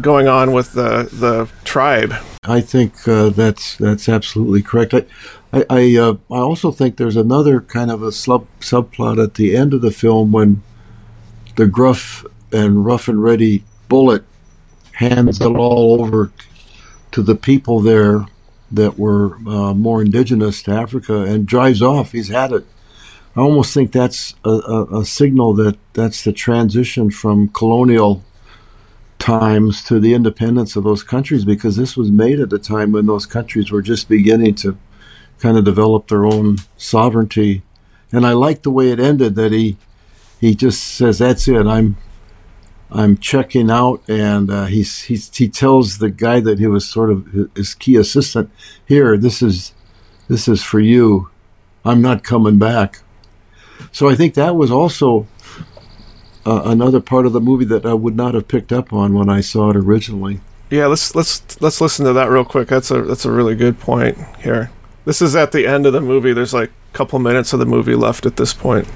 going 0.00 0.26
on 0.26 0.52
with 0.52 0.72
the 0.72 1.08
the 1.12 1.48
tribe. 1.64 2.14
I 2.44 2.60
think 2.60 3.06
uh, 3.06 3.28
that's 3.28 3.76
that's 3.76 4.08
absolutely 4.08 4.62
correct. 4.62 4.94
I 4.94 5.04
I 5.70 5.96
uh, 5.96 6.14
I, 6.30 6.38
also 6.38 6.72
think 6.72 6.96
there's 6.96 7.16
another 7.16 7.60
kind 7.60 7.90
of 7.90 8.02
a 8.02 8.10
sub 8.10 8.46
subplot 8.60 9.22
at 9.22 9.34
the 9.34 9.56
end 9.56 9.74
of 9.74 9.82
the 9.82 9.90
film 9.90 10.32
when 10.32 10.62
the 11.56 11.66
gruff 11.66 12.24
and 12.54 12.84
rough 12.84 13.08
and 13.08 13.22
ready 13.22 13.64
Bullit 13.88 14.24
hands 14.92 15.40
it 15.40 15.56
all 15.56 16.00
over 16.00 16.30
to 17.10 17.22
the 17.22 17.34
people 17.34 17.80
there 17.80 18.26
that 18.70 18.98
were 18.98 19.36
uh, 19.46 19.74
more 19.74 20.00
indigenous 20.02 20.62
to 20.62 20.72
Africa 20.72 21.22
and 21.22 21.46
drives 21.46 21.82
off. 21.82 22.12
He's 22.12 22.28
had 22.28 22.52
it. 22.52 22.64
I 23.36 23.40
almost 23.40 23.74
think 23.74 23.92
that's 23.92 24.34
a, 24.44 24.50
a, 24.50 25.00
a, 25.00 25.04
signal 25.04 25.54
that 25.54 25.76
that's 25.92 26.22
the 26.22 26.32
transition 26.32 27.10
from 27.10 27.48
colonial 27.48 28.22
times 29.18 29.82
to 29.84 29.98
the 29.98 30.14
independence 30.14 30.76
of 30.76 30.84
those 30.84 31.02
countries 31.02 31.44
because 31.44 31.76
this 31.76 31.96
was 31.96 32.10
made 32.10 32.38
at 32.38 32.52
a 32.52 32.58
time 32.58 32.92
when 32.92 33.06
those 33.06 33.26
countries 33.26 33.72
were 33.72 33.82
just 33.82 34.08
beginning 34.08 34.54
to 34.56 34.78
kind 35.40 35.56
of 35.56 35.64
develop 35.64 36.06
their 36.08 36.24
own 36.24 36.58
sovereignty. 36.76 37.62
And 38.12 38.24
I 38.24 38.32
like 38.32 38.62
the 38.62 38.70
way 38.70 38.90
it 38.90 39.00
ended 39.00 39.34
that 39.34 39.50
he 39.50 39.76
he 40.40 40.54
just 40.54 40.82
says 40.82 41.18
that's 41.18 41.48
it. 41.48 41.66
I'm 41.66 41.96
I'm 42.94 43.18
checking 43.18 43.70
out, 43.72 44.08
and 44.08 44.50
uh, 44.50 44.66
he's, 44.66 45.02
he's 45.02 45.36
he 45.36 45.48
tells 45.48 45.98
the 45.98 46.10
guy 46.10 46.38
that 46.40 46.60
he 46.60 46.68
was 46.68 46.88
sort 46.88 47.10
of 47.10 47.50
his 47.56 47.74
key 47.74 47.96
assistant, 47.96 48.50
here 48.86 49.16
this 49.18 49.42
is 49.42 49.74
this 50.28 50.46
is 50.46 50.62
for 50.62 50.78
you. 50.78 51.28
I'm 51.84 52.00
not 52.00 52.22
coming 52.22 52.58
back. 52.58 53.02
So 53.90 54.08
I 54.08 54.14
think 54.14 54.34
that 54.34 54.56
was 54.56 54.70
also 54.70 55.26
uh, 56.46 56.62
another 56.64 57.00
part 57.00 57.26
of 57.26 57.32
the 57.32 57.40
movie 57.40 57.64
that 57.66 57.84
I 57.84 57.94
would 57.94 58.16
not 58.16 58.34
have 58.34 58.48
picked 58.48 58.72
up 58.72 58.92
on 58.92 59.12
when 59.14 59.28
I 59.28 59.40
saw 59.40 59.70
it 59.70 59.76
originally. 59.76 60.40
Yeah, 60.70 60.86
let's 60.86 61.14
let's 61.14 61.60
let's 61.60 61.80
listen 61.80 62.06
to 62.06 62.12
that 62.12 62.30
real 62.30 62.44
quick. 62.44 62.68
That's 62.68 62.90
a 62.90 63.02
that's 63.02 63.24
a 63.24 63.32
really 63.32 63.56
good 63.56 63.78
point 63.80 64.16
here. 64.38 64.70
This 65.04 65.20
is 65.20 65.34
at 65.36 65.52
the 65.52 65.66
end 65.66 65.84
of 65.84 65.92
the 65.92 66.00
movie. 66.00 66.32
There's 66.32 66.54
like 66.54 66.70
a 66.70 66.96
couple 66.96 67.18
minutes 67.18 67.52
of 67.52 67.58
the 67.58 67.66
movie 67.66 67.94
left 67.94 68.24
at 68.24 68.36
this 68.36 68.54
point. 68.54 68.86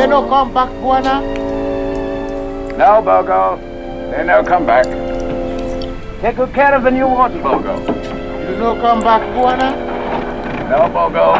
They 0.00 0.06
no 0.06 0.26
come 0.26 0.54
back, 0.54 0.70
Bwana? 0.80 1.20
No, 2.78 3.02
Bogo. 3.02 3.58
They 4.10 4.24
no 4.24 4.42
come 4.42 4.64
back. 4.64 4.86
Take 6.22 6.36
good 6.36 6.54
care 6.54 6.74
of 6.74 6.84
the 6.84 6.90
new 6.90 7.06
warden, 7.06 7.42
Bogo. 7.42 7.76
You 8.48 8.56
no 8.56 8.76
come 8.80 9.00
back, 9.00 9.20
Bwana? 9.36 9.76
No, 10.70 10.88
Bogo. 10.88 11.34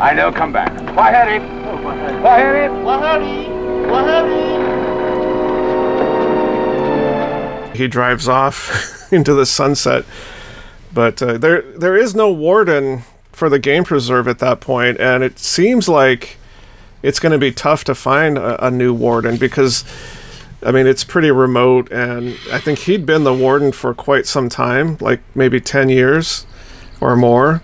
I 0.00 0.14
no 0.14 0.32
come 0.32 0.50
back. 0.50 0.72
Waheri. 0.96 1.40
Waheri. 2.22 2.70
Waheri. 2.86 3.48
Waheri. 3.92 4.40
He 7.76 7.86
drives 7.86 8.28
off 8.28 9.06
into 9.12 9.34
the 9.34 9.44
sunset, 9.44 10.06
but 10.94 11.20
uh, 11.20 11.36
there 11.36 11.60
there 11.76 11.98
is 11.98 12.14
no 12.14 12.32
warden 12.32 13.02
for 13.30 13.50
the 13.50 13.58
game 13.58 13.84
preserve 13.84 14.26
at 14.26 14.38
that 14.38 14.62
point, 14.62 14.98
and 14.98 15.22
it 15.22 15.38
seems 15.38 15.86
like 15.86 16.38
it's 17.04 17.20
going 17.20 17.32
to 17.32 17.38
be 17.38 17.52
tough 17.52 17.84
to 17.84 17.94
find 17.94 18.38
a, 18.38 18.66
a 18.66 18.70
new 18.70 18.94
warden 18.94 19.36
because 19.36 19.84
I 20.62 20.72
mean, 20.72 20.86
it's 20.86 21.04
pretty 21.04 21.30
remote, 21.30 21.92
and 21.92 22.38
I 22.50 22.58
think 22.58 22.78
he'd 22.80 23.04
been 23.04 23.24
the 23.24 23.34
warden 23.34 23.70
for 23.70 23.92
quite 23.92 24.26
some 24.26 24.48
time, 24.48 24.96
like 24.98 25.20
maybe 25.34 25.60
10 25.60 25.90
years 25.90 26.46
or 27.02 27.14
more. 27.16 27.62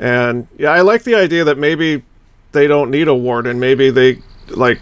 And 0.00 0.48
yeah, 0.58 0.70
I 0.70 0.80
like 0.80 1.04
the 1.04 1.14
idea 1.14 1.44
that 1.44 1.56
maybe 1.56 2.02
they 2.50 2.66
don't 2.66 2.90
need 2.90 3.06
a 3.06 3.14
warden. 3.14 3.60
Maybe 3.60 3.90
they 3.90 4.18
like 4.48 4.80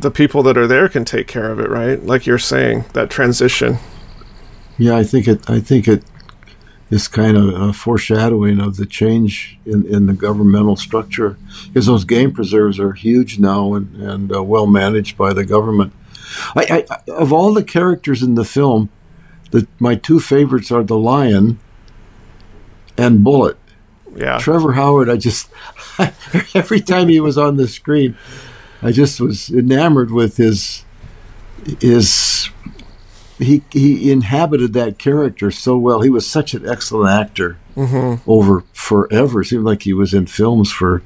the 0.00 0.10
people 0.10 0.42
that 0.42 0.58
are 0.58 0.66
there 0.66 0.88
can 0.88 1.04
take 1.04 1.28
care 1.28 1.50
of 1.50 1.60
it, 1.60 1.70
right? 1.70 2.02
Like 2.02 2.26
you're 2.26 2.38
saying, 2.38 2.86
that 2.92 3.08
transition. 3.08 3.78
Yeah, 4.76 4.96
I 4.96 5.04
think 5.04 5.28
it. 5.28 5.48
I 5.48 5.60
think 5.60 5.86
it 5.86 6.02
is 6.90 7.08
kind 7.08 7.36
of 7.36 7.76
foreshadowing 7.76 8.60
of 8.60 8.76
the 8.76 8.86
change 8.86 9.58
in, 9.66 9.84
in 9.86 10.06
the 10.06 10.14
governmental 10.14 10.76
structure, 10.76 11.36
because 11.66 11.86
those 11.86 12.04
game 12.04 12.32
preserves 12.32 12.80
are 12.80 12.92
huge 12.92 13.38
now 13.38 13.74
and 13.74 13.94
and 13.96 14.34
uh, 14.34 14.42
well 14.42 14.66
managed 14.66 15.16
by 15.16 15.32
the 15.32 15.44
government. 15.44 15.92
I, 16.54 16.86
I, 16.90 17.10
of 17.10 17.32
all 17.32 17.54
the 17.54 17.64
characters 17.64 18.22
in 18.22 18.34
the 18.34 18.44
film, 18.44 18.90
the, 19.50 19.66
my 19.78 19.94
two 19.94 20.20
favorites 20.20 20.70
are 20.70 20.82
the 20.82 20.98
lion 20.98 21.58
and 22.96 23.24
Bullit 23.24 23.56
yeah. 24.16 24.38
Trevor 24.38 24.72
Howard, 24.72 25.08
I 25.08 25.16
just 25.16 25.48
every 26.54 26.80
time 26.80 27.08
he 27.08 27.20
was 27.20 27.38
on 27.38 27.56
the 27.56 27.68
screen, 27.68 28.16
I 28.82 28.92
just 28.92 29.20
was 29.20 29.50
enamored 29.50 30.10
with 30.10 30.36
his 30.36 30.84
his 31.80 32.50
he 33.38 33.62
he 33.70 34.10
inhabited 34.10 34.72
that 34.72 34.98
character 34.98 35.50
so 35.50 35.76
well. 35.76 36.00
He 36.00 36.10
was 36.10 36.26
such 36.26 36.54
an 36.54 36.68
excellent 36.68 37.10
actor 37.10 37.58
mm-hmm. 37.76 38.28
over 38.30 38.64
forever. 38.72 39.40
It 39.40 39.46
seemed 39.46 39.64
like 39.64 39.82
he 39.82 39.92
was 39.92 40.12
in 40.12 40.26
films 40.26 40.70
for 40.72 41.02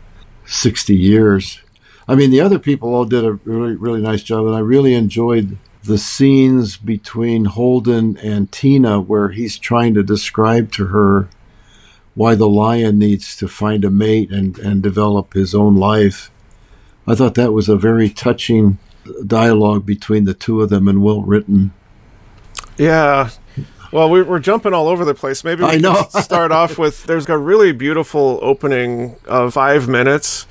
sixty 0.47 0.97
years. 0.97 1.61
I 2.09 2.15
mean, 2.15 2.31
the 2.31 2.41
other 2.41 2.59
people 2.59 2.95
all 2.95 3.05
did 3.05 3.25
a 3.25 3.33
really 3.33 3.77
really 3.77 4.01
nice 4.01 4.23
job, 4.23 4.47
and 4.47 4.55
I 4.55 4.61
really 4.61 4.95
enjoyed 4.95 5.59
the 5.85 5.99
scenes 5.99 6.77
between 6.77 7.47
Holden 7.47 8.17
and 8.19 8.51
Tina 8.53 9.01
where 9.01 9.31
he's 9.31 9.59
trying 9.59 9.95
to 9.95 10.03
describe 10.03 10.71
to 10.73 10.87
her 10.87 11.29
why 12.15 12.35
the 12.35 12.49
lion 12.49 12.99
needs 12.99 13.37
to 13.37 13.49
find 13.49 13.85
a 13.85 13.91
mate 13.91 14.31
and, 14.31 14.59
and 14.59 14.83
develop 14.83 15.33
his 15.33 15.55
own 15.55 15.77
life. 15.77 16.31
I 17.07 17.15
thought 17.15 17.35
that 17.35 17.53
was 17.53 17.69
a 17.69 17.77
very 17.77 18.09
touching 18.09 18.79
dialogue 19.27 19.85
between 19.85 20.25
the 20.25 20.35
two 20.35 20.61
of 20.61 20.69
them 20.69 20.87
and 20.87 21.03
well 21.03 21.23
written. 21.23 21.73
Yeah. 22.79 23.31
Well, 23.93 24.09
we, 24.09 24.21
are 24.21 24.39
jumping 24.39 24.73
all 24.73 24.89
over 24.89 25.05
the 25.05 25.15
place. 25.15 25.45
Maybe 25.45 25.63
we 25.63 25.69
I 25.71 25.77
know. 25.77 26.07
start 26.21 26.51
off 26.51 26.79
with 26.79 27.05
there's 27.05 27.29
a 27.29 27.37
really 27.37 27.73
beautiful 27.73 28.39
opening 28.43 29.17
of 29.27 29.55
five 29.55 29.89
minutes 29.89 30.47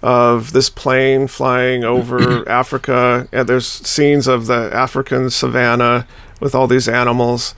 of 0.00 0.52
this 0.52 0.70
plane 0.70 1.26
flying 1.26 1.82
over 1.82 2.48
Africa, 2.48 3.28
and 3.32 3.48
there's 3.48 3.66
scenes 3.66 4.28
of 4.28 4.46
the 4.46 4.70
African 4.72 5.28
savannah 5.30 6.06
with 6.40 6.54
all 6.54 6.68
these 6.68 6.88
animals 6.88 7.54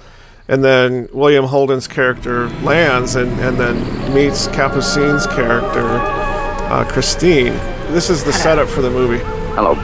and 0.51 0.65
then 0.65 1.09
William 1.13 1.45
Holden's 1.45 1.87
character 1.87 2.49
lands 2.65 3.15
and, 3.15 3.31
and 3.41 3.57
then 3.57 4.13
meets 4.13 4.49
Capucine's 4.49 5.25
character, 5.29 5.87
uh, 5.87 6.85
Christine. 6.91 7.53
This 7.93 8.11
is 8.11 8.25
the 8.25 8.33
setup 8.33 8.69
for 8.69 8.83
the 8.83 8.91
movie. 8.91 9.23
Hello. 9.55 9.75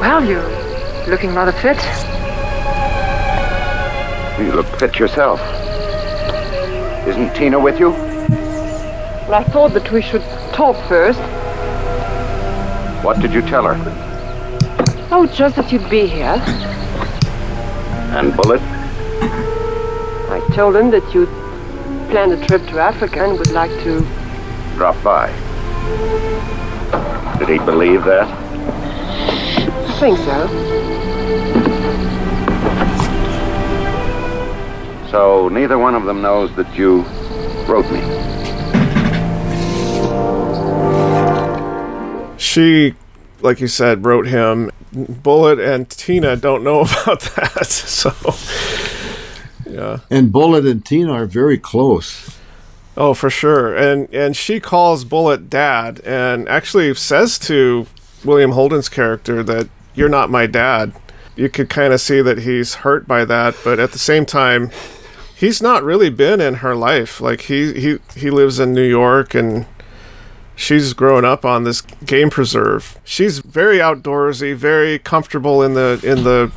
Well, 0.00 0.24
you're 0.24 0.48
looking 1.08 1.34
rather 1.34 1.50
fit. 1.50 1.78
You 4.40 4.52
look 4.52 4.66
fit 4.78 4.98
yourself. 4.98 5.38
Isn't 7.06 7.34
Tina 7.34 7.60
with 7.60 7.78
you? 7.78 7.90
Well, 7.90 9.34
I 9.34 9.44
thought 9.44 9.74
that 9.74 9.92
we 9.92 10.00
should 10.00 10.22
talk 10.54 10.76
first. 10.88 11.20
What 13.04 13.20
did 13.20 13.34
you 13.34 13.42
tell 13.42 13.64
her? 13.64 13.76
Oh, 15.12 15.26
just 15.26 15.56
that 15.56 15.70
you'd 15.70 15.90
be 15.90 16.06
here. 16.06 16.42
And 18.16 18.34
Bullit? 18.34 18.62
I 20.30 20.40
told 20.54 20.74
him 20.74 20.90
that 20.90 21.14
you'd 21.14 21.28
planned 22.10 22.32
a 22.32 22.46
trip 22.46 22.66
to 22.68 22.78
Africa 22.78 23.22
and 23.24 23.38
would 23.38 23.50
like 23.52 23.70
to. 23.82 24.00
Drop 24.76 24.96
by. 25.04 25.30
Did 27.38 27.48
he 27.48 27.58
believe 27.58 28.04
that? 28.04 28.26
I 28.26 30.00
think 30.00 30.18
so. 30.18 30.89
So 35.10 35.48
neither 35.48 35.76
one 35.76 35.96
of 35.96 36.04
them 36.04 36.22
knows 36.22 36.54
that 36.54 36.72
you 36.76 37.02
wrote 37.66 37.90
me. 37.90 38.00
She, 42.38 42.94
like 43.40 43.60
you 43.60 43.66
said, 43.66 44.04
wrote 44.06 44.28
him. 44.28 44.70
Bullit 44.92 45.58
and 45.58 45.90
Tina 45.90 46.36
don't 46.36 46.62
know 46.62 46.80
about 47.02 47.20
that. 47.22 47.66
So, 47.66 48.12
yeah. 49.68 49.98
And 50.10 50.32
Bullit 50.32 50.64
and 50.64 50.84
Tina 50.84 51.12
are 51.12 51.26
very 51.26 51.58
close. 51.58 52.38
Oh, 52.96 53.12
for 53.12 53.30
sure. 53.30 53.74
And 53.74 54.12
and 54.14 54.36
she 54.36 54.60
calls 54.60 55.04
Bullit 55.04 55.50
dad 55.50 56.00
and 56.04 56.48
actually 56.48 56.94
says 56.94 57.38
to 57.40 57.86
William 58.24 58.52
Holden's 58.52 58.88
character 58.88 59.42
that 59.42 59.68
you're 59.94 60.08
not 60.08 60.30
my 60.30 60.46
dad. 60.46 60.92
You 61.34 61.48
could 61.48 61.68
kind 61.68 61.92
of 61.92 62.00
see 62.00 62.20
that 62.22 62.38
he's 62.38 62.74
hurt 62.74 63.08
by 63.08 63.24
that, 63.24 63.56
but 63.64 63.80
at 63.80 63.92
the 63.92 63.98
same 63.98 64.26
time, 64.26 64.70
he's 65.40 65.62
not 65.62 65.82
really 65.82 66.10
been 66.10 66.38
in 66.38 66.56
her 66.56 66.76
life. 66.76 67.20
Like 67.20 67.42
he 67.42 67.72
he 67.72 67.98
he 68.14 68.30
lives 68.30 68.60
in 68.60 68.74
New 68.74 68.86
York 68.86 69.34
and 69.34 69.66
she's 70.54 70.92
grown 70.92 71.24
up 71.24 71.44
on 71.44 71.64
this 71.64 71.80
game 71.80 72.28
preserve. 72.28 72.98
She's 73.04 73.38
very 73.38 73.78
outdoorsy, 73.78 74.54
very 74.54 74.98
comfortable 74.98 75.62
in 75.62 75.72
the 75.72 75.98
in 76.04 76.24
the 76.24 76.52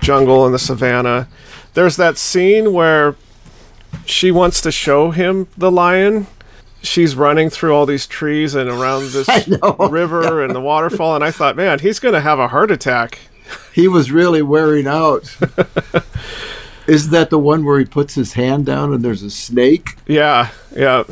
jungle 0.00 0.44
and 0.44 0.52
the 0.52 0.58
savannah. 0.58 1.28
There's 1.74 1.96
that 1.96 2.18
scene 2.18 2.72
where 2.72 3.14
she 4.04 4.32
wants 4.32 4.60
to 4.62 4.72
show 4.72 5.12
him 5.12 5.46
the 5.56 5.70
lion. 5.70 6.26
She's 6.82 7.14
running 7.14 7.50
through 7.50 7.74
all 7.74 7.86
these 7.86 8.06
trees 8.06 8.54
and 8.54 8.68
around 8.68 9.10
this 9.12 9.28
river 9.78 10.42
and 10.44 10.54
the 10.54 10.60
waterfall, 10.60 11.14
and 11.14 11.24
I 11.24 11.30
thought, 11.30 11.56
man, 11.56 11.78
he's 11.78 12.00
going 12.00 12.14
to 12.14 12.20
have 12.20 12.38
a 12.38 12.48
heart 12.48 12.70
attack. 12.70 13.18
He 13.72 13.88
was 13.88 14.10
really 14.10 14.42
wearing 14.42 14.86
out. 14.86 15.36
Isn't 16.88 17.12
that 17.12 17.28
the 17.28 17.38
one 17.38 17.64
where 17.66 17.78
he 17.78 17.84
puts 17.84 18.14
his 18.14 18.32
hand 18.32 18.64
down 18.64 18.94
and 18.94 19.04
there's 19.04 19.22
a 19.22 19.30
snake? 19.30 19.96
Yeah, 20.06 20.48
yeah. 20.74 21.04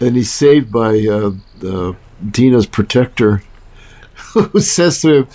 And 0.00 0.14
he's 0.14 0.30
saved 0.30 0.70
by 0.70 0.90
uh, 0.90 1.32
the 1.58 1.96
Tina's 2.32 2.66
protector, 2.66 3.42
who 4.34 4.60
says 4.60 5.00
to 5.00 5.14
him, 5.14 5.28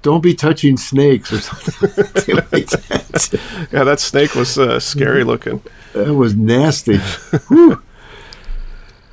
"Don't 0.00 0.22
be 0.22 0.34
touching 0.34 0.78
snakes" 0.78 1.30
or 1.30 1.40
something 1.40 2.36
like 2.36 2.68
that. 2.68 3.40
Yeah, 3.72 3.84
that 3.84 4.00
snake 4.00 4.34
was 4.34 4.58
uh, 4.58 4.80
scary 4.80 5.24
looking. 5.24 5.62
That 5.92 6.14
was 6.14 6.34
nasty. 6.34 7.00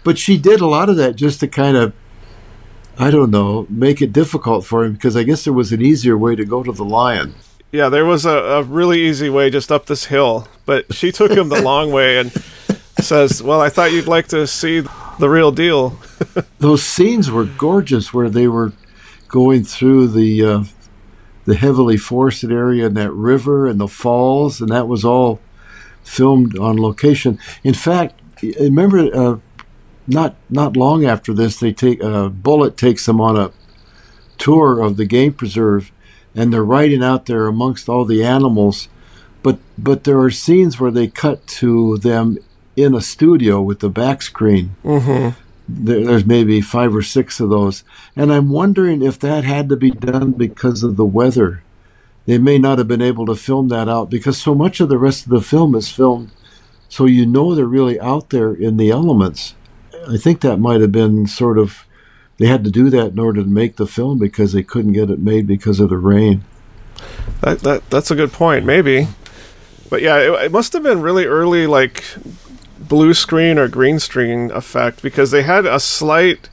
But 0.04 0.18
she 0.18 0.38
did 0.38 0.62
a 0.62 0.68
lot 0.68 0.90
of 0.90 0.98
that 0.98 1.16
just 1.16 1.40
to 1.40 1.48
kind 1.48 1.78
of, 1.78 1.94
I 2.98 3.10
don't 3.10 3.32
know, 3.32 3.66
make 3.70 4.02
it 4.02 4.14
difficult 4.14 4.66
for 4.66 4.84
him 4.84 4.94
because 4.94 5.16
I 5.16 5.24
guess 5.24 5.44
there 5.46 5.54
was 5.54 5.72
an 5.72 5.82
easier 5.82 6.18
way 6.18 6.36
to 6.36 6.46
go 6.46 6.62
to 6.64 6.72
the 6.72 6.86
lion. 6.86 7.36
Yeah, 7.74 7.90
there 7.90 8.06
was 8.06 8.24
a, 8.24 8.30
a 8.30 8.62
really 8.62 9.02
easy 9.02 9.32
way 9.32 9.50
just 9.50 9.72
up 9.72 9.88
this 9.88 10.06
hill, 10.06 10.48
but 10.68 10.94
she 10.94 11.12
took 11.12 11.32
him 11.32 11.50
the 11.50 11.60
long 11.60 11.92
way 11.92 12.20
and 12.20 12.32
says, 13.00 13.42
Well, 13.42 13.60
I 13.60 13.70
thought 13.70 13.92
you'd 13.92 14.06
like 14.06 14.28
to 14.28 14.46
see 14.46 14.82
the 15.18 15.28
real 15.28 15.52
deal. 15.52 15.98
Those 16.60 16.84
scenes 16.84 17.32
were 17.32 17.46
gorgeous 17.46 18.14
where 18.14 18.30
they 18.30 18.48
were 18.48 18.74
going 19.28 19.64
through 19.64 20.10
the 20.10 20.46
uh, 20.46 20.64
the 21.46 21.56
heavily 21.56 21.98
forested 21.98 22.52
area 22.52 22.86
and 22.86 22.96
that 22.96 23.12
river 23.12 23.66
and 23.66 23.80
the 23.80 23.88
falls, 23.88 24.62
and 24.62 24.70
that 24.70 24.88
was 24.88 25.04
all 25.04 25.40
filmed 26.04 26.56
on 26.60 26.78
location. 26.78 27.40
In 27.64 27.74
fact, 27.74 28.22
remember 28.60 29.00
uh, 29.16 29.40
not 30.06 30.36
not 30.48 30.78
long 30.78 31.06
after 31.06 31.34
this, 31.34 31.60
they 31.60 31.74
take 31.74 32.04
uh, 32.04 32.30
Bullit 32.30 32.78
takes 32.78 33.08
them 33.08 33.20
on 33.20 33.36
a 33.36 33.52
tour 34.38 34.80
of 34.80 34.98
the 34.98 35.06
game 35.06 35.34
preserve, 35.34 35.92
and 36.36 36.52
they're 36.52 36.64
riding 36.64 37.04
out 37.04 37.26
there 37.26 37.48
amongst 37.48 37.90
all 37.90 38.06
the 38.06 38.24
animals. 38.24 38.88
But 39.42 39.60
but 39.78 40.04
there 40.04 40.20
are 40.20 40.32
scenes 40.32 40.80
where 40.80 40.92
they 40.92 41.08
cut 41.08 41.46
to 41.48 41.98
them 41.98 42.38
in 42.76 42.96
a 42.96 43.02
studio 43.02 43.62
with 43.62 43.80
the 43.80 43.90
back 43.90 44.22
screen. 44.22 44.76
Mm-hmm. 44.84 45.40
There, 45.68 46.04
there's 46.06 46.26
maybe 46.26 46.60
five 46.62 46.96
or 46.96 47.02
six 47.02 47.40
of 47.40 47.50
those, 47.50 47.84
and 48.16 48.34
I'm 48.34 48.50
wondering 48.50 49.02
if 49.02 49.20
that 49.20 49.44
had 49.44 49.70
to 49.70 49.76
be 49.76 49.92
done 49.92 50.32
because 50.32 50.84
of 50.84 50.98
the 50.98 51.06
weather. 51.06 51.64
They 52.26 52.38
may 52.38 52.58
not 52.58 52.78
have 52.78 52.88
been 52.88 53.02
able 53.02 53.26
to 53.26 53.36
film 53.36 53.68
that 53.70 53.90
out 53.90 54.10
because 54.10 54.38
so 54.38 54.56
much 54.56 54.80
of 54.80 54.90
the 54.90 54.98
rest 54.98 55.26
of 55.26 55.32
the 55.32 55.42
film 55.42 55.76
is 55.76 55.92
filmed, 55.92 56.32
so 56.90 57.06
you 57.06 57.26
know 57.26 57.54
they're 57.54 57.66
really 57.66 58.00
out 58.00 58.30
there 58.30 58.54
in 58.54 58.78
the 58.78 58.92
elements. 58.92 59.56
I 60.08 60.18
think 60.18 60.42
that 60.42 60.58
might 60.58 60.82
have 60.82 60.92
been 60.92 61.28
sort 61.28 61.58
of 61.58 61.86
they 62.38 62.48
had 62.48 62.64
to 62.64 62.72
do 62.72 62.90
that 62.90 63.08
in 63.14 63.20
order 63.20 63.42
to 63.44 63.48
make 63.50 63.76
the 63.76 63.88
film 63.88 64.20
because 64.20 64.54
they 64.54 64.64
couldn't 64.64 64.94
get 64.94 65.10
it 65.10 65.20
made 65.20 65.48
because 65.48 65.80
of 65.80 65.90
the 65.90 65.98
rain. 65.98 66.44
That, 67.42 67.60
that 67.60 67.90
that's 67.90 68.12
a 68.12 68.16
good 68.16 68.32
point, 68.32 68.66
maybe. 68.66 69.08
But 69.90 70.02
yeah, 70.02 70.18
it, 70.18 70.46
it 70.46 70.52
must 70.52 70.74
have 70.74 70.84
been 70.84 71.02
really 71.02 71.26
early, 71.26 71.68
like 71.68 72.04
blue 72.80 73.14
screen 73.14 73.58
or 73.60 73.68
green 73.68 74.00
screen 74.00 74.52
effect, 74.52 75.02
because 75.02 75.32
they 75.32 75.44
had 75.44 75.66
a 75.66 75.80
slight 75.80 76.50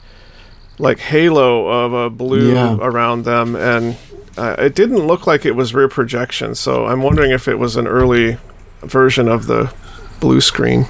like 0.79 0.99
halo 0.99 1.67
of 1.67 1.93
a 1.93 2.11
blue 2.11 2.53
Yeah. 2.55 2.77
around 2.81 3.25
them, 3.25 3.55
and 3.57 3.97
uh, 4.37 4.57
it 4.59 4.75
didn't 4.75 5.07
look 5.07 5.27
like 5.27 5.45
it 5.45 5.53
was 5.53 5.75
rear 5.75 5.89
projection. 5.89 6.55
So 6.55 6.87
I'm 6.87 7.03
wondering 7.03 7.31
if 7.31 7.47
it 7.49 7.59
was 7.59 7.77
an 7.77 7.87
early 7.87 8.39
version 8.83 9.29
of 9.29 9.47
the 9.47 9.73
blue 10.21 10.41
screen. 10.41 10.87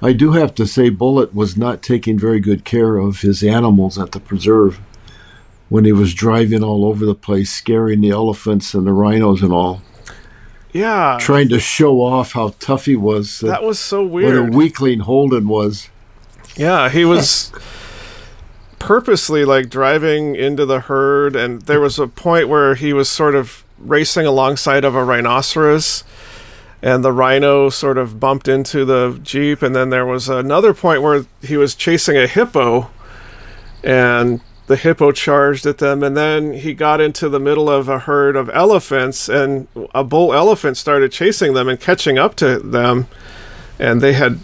I 0.00 0.12
do 0.12 0.32
have 0.32 0.54
to 0.56 0.66
say, 0.66 0.90
Bullit 0.90 1.34
was 1.34 1.56
not 1.56 1.82
taking 1.82 2.18
very 2.18 2.40
good 2.40 2.64
care 2.64 2.98
of 2.98 3.20
his 3.20 3.42
animals 3.42 3.98
at 3.98 4.12
the 4.12 4.20
preserve 4.20 4.78
when 5.68 5.84
he 5.84 5.92
was 5.92 6.14
driving 6.14 6.62
all 6.62 6.84
over 6.84 7.04
the 7.04 7.14
place, 7.14 7.50
scaring 7.50 8.00
the 8.00 8.10
elephants 8.10 8.74
and 8.74 8.86
the 8.86 8.92
rhinos 8.92 9.42
and 9.42 9.52
all, 9.52 9.82
Yeah, 10.72 11.18
trying 11.20 11.48
to 11.50 11.58
show 11.60 12.00
off 12.00 12.32
how 12.32 12.54
tough 12.60 12.86
he 12.86 12.96
was. 12.96 13.40
that 13.40 13.62
was 13.62 13.78
so 13.78 14.04
weird. 14.04 14.38
what 14.40 14.54
a 14.54 14.56
weakling 14.56 15.00
Holden 15.00 15.48
was. 15.48 15.88
Yeah, 16.56 16.88
he 16.88 17.04
was 17.14 17.52
purposely 18.78 19.44
like 19.44 19.68
driving 19.68 20.36
into 20.36 20.64
the 20.64 20.80
herd, 20.80 21.36
and 21.36 21.62
there 21.62 21.80
was 21.80 21.98
a 21.98 22.06
point 22.06 22.48
where 22.48 22.74
he 22.74 22.92
was 22.92 23.10
sort 23.10 23.34
of 23.34 23.64
racing 23.78 24.26
alongside 24.26 24.84
of 24.84 24.94
a 24.94 25.04
rhinoceros, 25.04 26.02
and 26.82 27.04
the 27.04 27.12
rhino 27.12 27.70
sort 27.70 27.98
of 27.98 28.20
bumped 28.20 28.48
into 28.48 28.84
the 28.84 29.18
jeep, 29.22 29.62
and 29.62 29.74
then 29.74 29.90
there 29.90 30.06
was 30.06 30.28
another 30.28 30.72
point 30.72 31.02
where 31.02 31.26
he 31.42 31.56
was 31.56 31.74
chasing 31.74 32.16
a 32.16 32.26
hippo, 32.26 32.90
and 33.82 34.40
the 34.68 34.76
hippo 34.76 35.10
charged 35.10 35.66
at 35.66 35.78
them, 35.78 36.02
and 36.02 36.16
then 36.16 36.52
he 36.52 36.74
got 36.74 37.00
into 37.00 37.28
the 37.28 37.40
middle 37.40 37.68
of 37.68 37.88
a 37.88 38.00
herd 38.00 38.36
of 38.36 38.50
elephants, 38.50 39.28
and 39.28 39.66
a 39.94 40.04
bull 40.04 40.32
elephant 40.32 40.76
started 40.76 41.10
chasing 41.10 41.54
them 41.54 41.68
and 41.68 41.80
catching 41.80 42.18
up 42.18 42.36
to 42.36 42.58
them, 42.58 43.08
and 43.78 44.00
they 44.00 44.12
had 44.12 44.38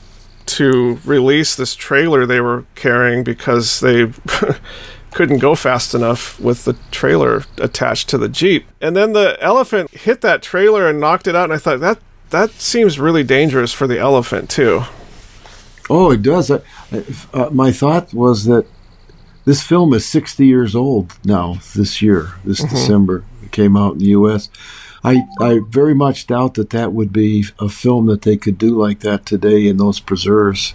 to 0.47 0.99
release 1.05 1.55
this 1.55 1.75
trailer 1.75 2.27
they 2.27 2.41
were 2.41 2.65
carrying 2.75 3.25
because 3.25 3.81
they 3.81 4.13
couldn't 5.11 5.39
go 5.39 5.55
fast 5.55 5.95
enough 5.95 6.39
with 6.41 6.65
the 6.65 6.77
trailer 6.91 7.45
attached 7.59 8.09
to 8.09 8.19
the 8.19 8.29
jeep. 8.29 8.67
And 8.81 8.97
then 8.97 9.13
the 9.13 9.39
elephant 9.41 9.91
hit 9.93 10.21
that 10.23 10.43
trailer 10.43 10.89
and 10.89 11.01
knocked 11.01 11.27
it 11.27 11.37
out. 11.37 11.45
And 11.45 11.53
I 11.53 11.59
thought 11.59 11.81
that 11.81 11.99
that 12.31 12.51
seems 12.53 12.99
really 12.99 13.23
dangerous 13.25 13.73
for 13.73 13.87
the 13.87 13.99
elephant 13.99 14.51
too. 14.51 14.83
Oh, 15.91 16.11
it 16.11 16.23
does. 16.23 16.51
I, 16.51 16.61
I- 16.93 17.05
uh, 17.33 17.51
my 17.51 17.71
thought 17.73 18.13
was 18.15 18.45
that 18.47 18.67
this 19.45 19.63
film 19.63 19.93
is 19.93 20.07
60 20.07 20.47
years 20.47 20.75
old 20.75 21.13
now, 21.25 21.59
this 21.75 22.01
year, 22.01 22.33
this 22.45 22.63
December. 22.63 23.25
It 23.43 23.51
came 23.53 23.77
out 23.77 23.93
in 23.95 23.99
the 23.99 24.07
U.S. 24.07 24.49
I, 25.05 25.25
I 25.39 25.61
very 25.69 25.95
much 25.95 26.27
doubt 26.27 26.55
that 26.55 26.71
that 26.71 26.95
would 26.95 27.13
be 27.13 27.45
a 27.59 27.69
film 27.69 28.07
that 28.07 28.23
they 28.23 28.39
could 28.39 28.57
do 28.57 28.71
like 28.71 29.01
that 29.01 29.27
today 29.27 29.67
in 29.69 29.77
those 29.77 30.01
preserves 30.01 30.73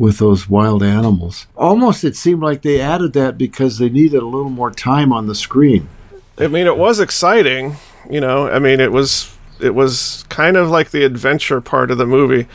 with 0.00 0.18
those 0.18 0.48
wild 0.48 0.82
animals. 0.82 1.46
Almost 1.56 2.02
it 2.02 2.16
seemed 2.16 2.42
like 2.42 2.62
they 2.62 2.80
added 2.80 3.12
that 3.12 3.38
because 3.38 3.78
they 3.78 3.88
needed 3.88 4.20
a 4.20 4.26
little 4.26 4.50
more 4.50 4.72
time 4.72 5.12
on 5.12 5.28
the 5.28 5.34
screen. 5.36 5.88
I 6.36 6.48
mean, 6.48 6.66
it 6.66 6.76
was 6.76 6.98
exciting, 6.98 7.76
you 8.10 8.20
know. 8.20 8.48
I 8.48 8.58
mean, 8.58 8.80
it 8.80 8.90
was 8.90 9.32
it 9.60 9.74
was 9.74 10.24
kind 10.28 10.56
of 10.56 10.68
like 10.70 10.90
the 10.90 11.04
adventure 11.04 11.60
part 11.60 11.90
of 11.90 11.98
the 11.98 12.06
movie. 12.06 12.46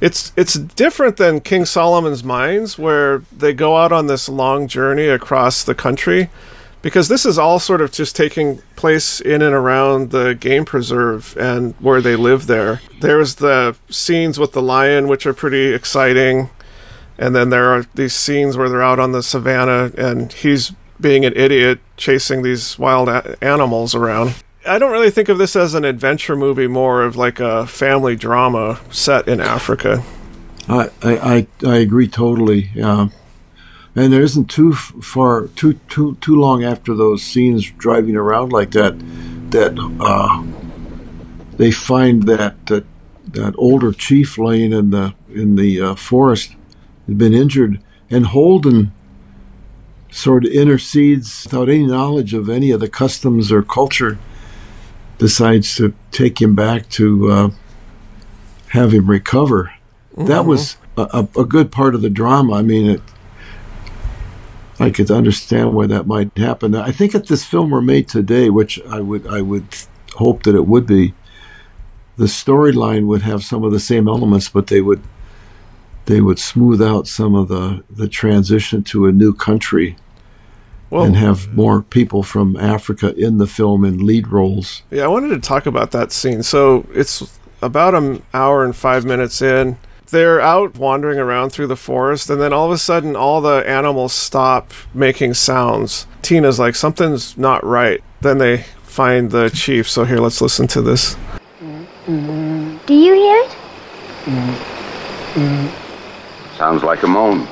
It's 0.00 0.32
it's 0.36 0.54
different 0.54 1.16
than 1.16 1.40
King 1.40 1.64
Solomon's 1.64 2.22
Mines, 2.22 2.78
where 2.78 3.22
they 3.36 3.54
go 3.54 3.76
out 3.76 3.92
on 3.92 4.06
this 4.06 4.28
long 4.28 4.68
journey 4.68 5.08
across 5.08 5.64
the 5.64 5.74
country, 5.74 6.28
because 6.82 7.08
this 7.08 7.24
is 7.24 7.38
all 7.38 7.58
sort 7.58 7.80
of 7.80 7.92
just 7.92 8.14
taking 8.14 8.58
place 8.76 9.20
in 9.20 9.40
and 9.40 9.54
around 9.54 10.10
the 10.10 10.34
game 10.34 10.66
preserve 10.66 11.34
and 11.38 11.74
where 11.80 12.02
they 12.02 12.14
live 12.14 12.46
there. 12.46 12.82
There's 13.00 13.36
the 13.36 13.74
scenes 13.88 14.38
with 14.38 14.52
the 14.52 14.62
lion, 14.62 15.08
which 15.08 15.26
are 15.26 15.32
pretty 15.34 15.72
exciting, 15.72 16.50
and 17.16 17.34
then 17.34 17.48
there 17.48 17.70
are 17.70 17.86
these 17.94 18.14
scenes 18.14 18.56
where 18.58 18.68
they're 18.68 18.82
out 18.82 18.98
on 18.98 19.12
the 19.12 19.22
savannah 19.22 19.92
and 19.96 20.30
he's 20.32 20.72
being 21.00 21.24
an 21.24 21.32
idiot 21.36 21.80
chasing 21.96 22.42
these 22.42 22.78
wild 22.78 23.08
a- 23.08 23.36
animals 23.42 23.94
around. 23.94 24.34
I 24.66 24.78
don't 24.78 24.92
really 24.92 25.10
think 25.10 25.28
of 25.28 25.38
this 25.38 25.56
as 25.56 25.74
an 25.74 25.84
adventure 25.84 26.36
movie, 26.36 26.66
more 26.66 27.02
of 27.02 27.16
like 27.16 27.40
a 27.40 27.66
family 27.66 28.16
drama 28.16 28.80
set 28.90 29.28
in 29.28 29.40
Africa. 29.40 30.02
I, 30.68 30.90
I, 31.02 31.46
I, 31.64 31.76
agree 31.76 32.08
totally. 32.08 32.70
Um, 32.82 33.12
and 33.94 34.12
there 34.12 34.22
isn't 34.22 34.50
too 34.50 34.74
far, 34.74 35.46
too 35.48 35.74
too 35.88 36.16
too 36.20 36.34
long 36.34 36.64
after 36.64 36.94
those 36.94 37.22
scenes 37.22 37.70
driving 37.70 38.16
around 38.16 38.52
like 38.52 38.72
that, 38.72 38.98
that 39.50 39.78
uh, 40.00 40.42
they 41.56 41.70
find 41.70 42.24
that 42.24 42.66
that 42.66 42.84
that 43.28 43.54
older 43.56 43.92
chief 43.92 44.38
laying 44.38 44.72
in 44.72 44.90
the 44.90 45.14
in 45.32 45.56
the 45.56 45.80
uh, 45.80 45.94
forest 45.94 46.54
had 47.06 47.16
been 47.16 47.32
injured, 47.32 47.80
and 48.10 48.26
Holden 48.26 48.92
sort 50.10 50.44
of 50.44 50.52
intercedes 50.52 51.44
without 51.44 51.68
any 51.68 51.86
knowledge 51.86 52.34
of 52.34 52.48
any 52.48 52.70
of 52.70 52.80
the 52.80 52.88
customs 52.88 53.52
or 53.52 53.62
culture, 53.62 54.18
decides 55.18 55.76
to 55.76 55.94
take 56.10 56.40
him 56.40 56.54
back 56.54 56.88
to 56.90 57.30
uh, 57.30 57.50
have 58.68 58.92
him 58.92 59.08
recover. 59.08 59.72
That 60.16 60.46
was 60.46 60.76
a, 60.96 61.02
a, 61.12 61.40
a 61.40 61.44
good 61.44 61.70
part 61.70 61.94
of 61.94 62.02
the 62.02 62.10
drama. 62.10 62.54
I 62.54 62.62
mean, 62.62 62.86
it, 62.86 63.02
I 64.78 64.90
could 64.90 65.10
understand 65.10 65.74
why 65.74 65.86
that 65.86 66.06
might 66.06 66.36
happen. 66.36 66.74
I 66.74 66.92
think 66.92 67.14
if 67.14 67.26
this 67.26 67.44
film 67.44 67.70
were 67.70 67.82
made 67.82 68.08
today, 68.08 68.50
which 68.50 68.80
I 68.86 69.00
would 69.00 69.26
I 69.26 69.42
would 69.42 69.66
hope 70.14 70.42
that 70.44 70.54
it 70.54 70.66
would 70.66 70.86
be, 70.86 71.14
the 72.16 72.24
storyline 72.24 73.06
would 73.06 73.22
have 73.22 73.44
some 73.44 73.64
of 73.64 73.72
the 73.72 73.80
same 73.80 74.08
elements, 74.08 74.48
but 74.48 74.66
they 74.66 74.80
would 74.80 75.02
they 76.06 76.20
would 76.20 76.38
smooth 76.38 76.82
out 76.82 77.06
some 77.06 77.34
of 77.34 77.48
the 77.48 77.82
the 77.90 78.08
transition 78.08 78.82
to 78.84 79.06
a 79.06 79.12
new 79.12 79.32
country 79.32 79.96
Well, 80.90 81.04
and 81.04 81.16
have 81.16 81.52
more 81.52 81.82
people 81.82 82.22
from 82.22 82.56
Africa 82.56 83.14
in 83.16 83.38
the 83.38 83.46
film 83.46 83.84
in 83.84 84.06
lead 84.06 84.28
roles. 84.28 84.82
Yeah, 84.90 85.04
I 85.04 85.08
wanted 85.08 85.30
to 85.30 85.40
talk 85.40 85.66
about 85.66 85.90
that 85.90 86.12
scene. 86.12 86.42
So 86.44 86.86
it's 86.94 87.38
about 87.60 87.94
an 87.94 88.22
hour 88.32 88.64
and 88.64 88.74
five 88.74 89.04
minutes 89.04 89.42
in. 89.42 89.78
They're 90.10 90.40
out 90.40 90.76
wandering 90.78 91.18
around 91.18 91.50
through 91.50 91.66
the 91.66 91.76
forest, 91.76 92.30
and 92.30 92.40
then 92.40 92.52
all 92.52 92.66
of 92.66 92.72
a 92.72 92.78
sudden, 92.78 93.16
all 93.16 93.40
the 93.40 93.68
animals 93.68 94.12
stop 94.12 94.72
making 94.94 95.34
sounds. 95.34 96.06
Tina's 96.22 96.60
like, 96.60 96.76
something's 96.76 97.36
not 97.36 97.64
right. 97.64 98.00
Then 98.20 98.38
they 98.38 98.58
find 98.84 99.32
the 99.32 99.50
chief. 99.50 99.90
So 99.90 100.04
here, 100.04 100.18
let's 100.18 100.40
listen 100.40 100.68
to 100.68 100.80
this. 100.80 101.16
Do 102.06 102.94
you 102.94 103.14
hear 103.14 103.42
it? 103.44 103.50
Sounds 106.56 106.84
like 106.84 107.02
a 107.02 107.08
moan. 107.08 107.48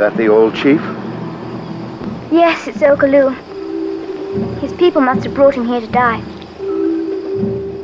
That 0.00 0.16
the 0.16 0.28
old 0.28 0.54
chief? 0.54 0.80
Yes, 2.32 2.66
it's 2.66 2.78
Okaloo. 2.78 3.34
His 4.60 4.72
people 4.72 5.02
must 5.02 5.24
have 5.24 5.34
brought 5.34 5.54
him 5.54 5.66
here 5.66 5.82
to 5.82 5.86
die. 5.88 6.22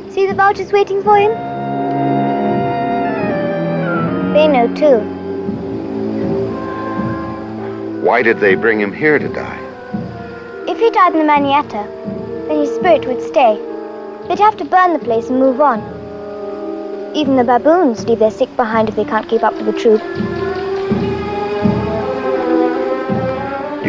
See 0.09 0.25
the 0.25 0.33
vultures 0.33 0.71
waiting 0.71 1.03
for 1.03 1.15
him? 1.15 1.29
They 4.33 4.47
know 4.47 4.67
too. 4.73 4.97
Why 8.03 8.23
did 8.23 8.39
they 8.39 8.55
bring 8.55 8.81
him 8.81 8.91
here 8.91 9.19
to 9.19 9.29
die? 9.29 9.59
If 10.67 10.79
he 10.79 10.89
died 10.89 11.13
in 11.13 11.19
the 11.19 11.31
Manyatta, 11.31 11.85
then 12.47 12.57
his 12.57 12.73
spirit 12.73 13.05
would 13.05 13.21
stay. 13.21 13.61
They'd 14.27 14.39
have 14.39 14.57
to 14.57 14.65
burn 14.65 14.93
the 14.93 15.05
place 15.05 15.29
and 15.29 15.39
move 15.39 15.61
on. 15.61 15.83
Even 17.15 17.35
the 17.35 17.43
baboons 17.43 18.07
leave 18.07 18.17
their 18.17 18.31
sick 18.31 18.49
behind 18.55 18.89
if 18.89 18.95
they 18.95 19.05
can't 19.05 19.29
keep 19.29 19.43
up 19.43 19.53
with 19.53 19.67
the 19.67 19.79
troop. 19.79 20.46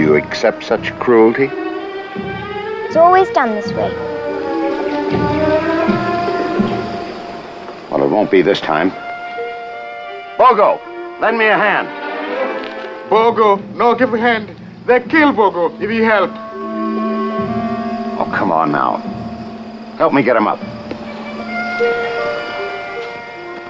You 0.09 0.17
accept 0.17 0.65
such 0.65 0.91
cruelty? 0.99 1.51
It's 1.53 2.97
always 2.97 3.29
done 3.33 3.51
this 3.51 3.71
way. 3.73 3.93
Well, 7.91 8.03
it 8.03 8.09
won't 8.09 8.31
be 8.31 8.41
this 8.41 8.59
time. 8.59 8.91
Bogo, 10.39 10.81
lend 11.21 11.37
me 11.37 11.49
a 11.49 11.59
hand. 11.59 11.89
Bogo, 13.11 13.63
no 13.75 13.95
give 13.95 14.15
a 14.15 14.19
hand. 14.19 14.57
They 14.87 15.01
kill 15.01 15.35
Bogo 15.35 15.79
if 15.79 15.91
you 15.91 16.05
help. 16.05 16.31
Oh, 18.19 18.33
come 18.35 18.51
on 18.51 18.73
now. 18.73 18.97
Help 19.99 20.15
me 20.15 20.23
get 20.23 20.37
him 20.37 20.49
up. 20.49 20.59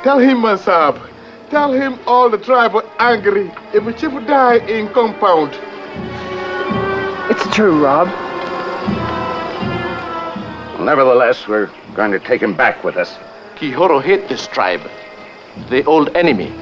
Tell 0.05 0.20
him, 0.20 0.38
Masab. 0.38 1.05
Tell 1.51 1.72
him 1.72 1.98
all 2.07 2.31
the 2.31 2.38
tribe 2.38 2.77
are 2.77 2.85
angry 3.01 3.51
if 3.74 3.85
a 3.85 3.92
chief 3.92 4.12
die 4.29 4.59
in 4.68 4.87
compound. 4.90 5.59
It's 7.40 7.55
true, 7.55 7.85
Rob. 7.85 8.09
Nevertheless, 10.81 11.46
we're 11.46 11.70
going 11.94 12.11
to 12.11 12.18
take 12.18 12.42
him 12.42 12.53
back 12.57 12.83
with 12.83 12.96
us. 12.96 13.16
Kihoro 13.55 14.03
hate 14.03 14.29
this 14.29 14.48
tribe. 14.48 14.81
The 15.70 15.85
old 15.85 16.16
enemy. 16.16 16.53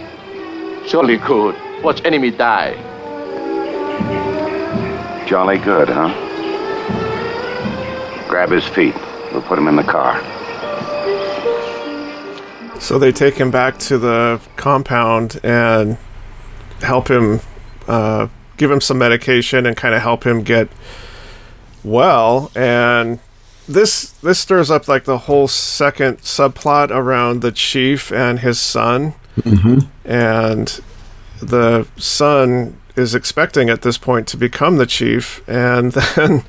Surely 0.86 1.16
could 1.16 1.56
watch 1.82 2.04
enemy 2.04 2.30
die. 2.30 2.74
Jolly 5.26 5.56
good, 5.56 5.88
huh? 5.88 6.12
Grab 8.28 8.50
his 8.50 8.66
feet. 8.66 8.94
We'll 9.32 9.40
put 9.40 9.58
him 9.58 9.68
in 9.68 9.76
the 9.76 9.82
car. 9.82 10.20
So 12.80 12.98
they 12.98 13.12
take 13.12 13.34
him 13.34 13.50
back 13.50 13.78
to 13.78 13.96
the 13.96 14.42
compound 14.56 15.40
and 15.42 15.96
help 16.82 17.08
him, 17.08 17.40
uh, 17.88 18.28
give 18.56 18.70
him 18.70 18.80
some 18.80 18.98
medication 18.98 19.66
and 19.66 19.76
kind 19.76 19.94
of 19.94 20.02
help 20.02 20.26
him 20.26 20.42
get 20.42 20.68
well. 21.84 22.50
And 22.54 23.20
this 23.68 24.10
this 24.22 24.38
stirs 24.38 24.70
up 24.70 24.88
like 24.88 25.04
the 25.04 25.18
whole 25.18 25.48
second 25.48 26.18
subplot 26.18 26.90
around 26.90 27.42
the 27.42 27.52
chief 27.52 28.12
and 28.12 28.40
his 28.40 28.60
son, 28.60 29.14
and 30.04 30.80
the 31.40 31.86
son 31.96 32.78
is 32.96 33.14
expecting 33.14 33.68
at 33.68 33.82
this 33.82 33.98
point 33.98 34.26
to 34.28 34.36
become 34.36 34.76
the 34.76 34.86
chief, 34.86 35.46
and 35.48 35.92
then. 36.16 36.44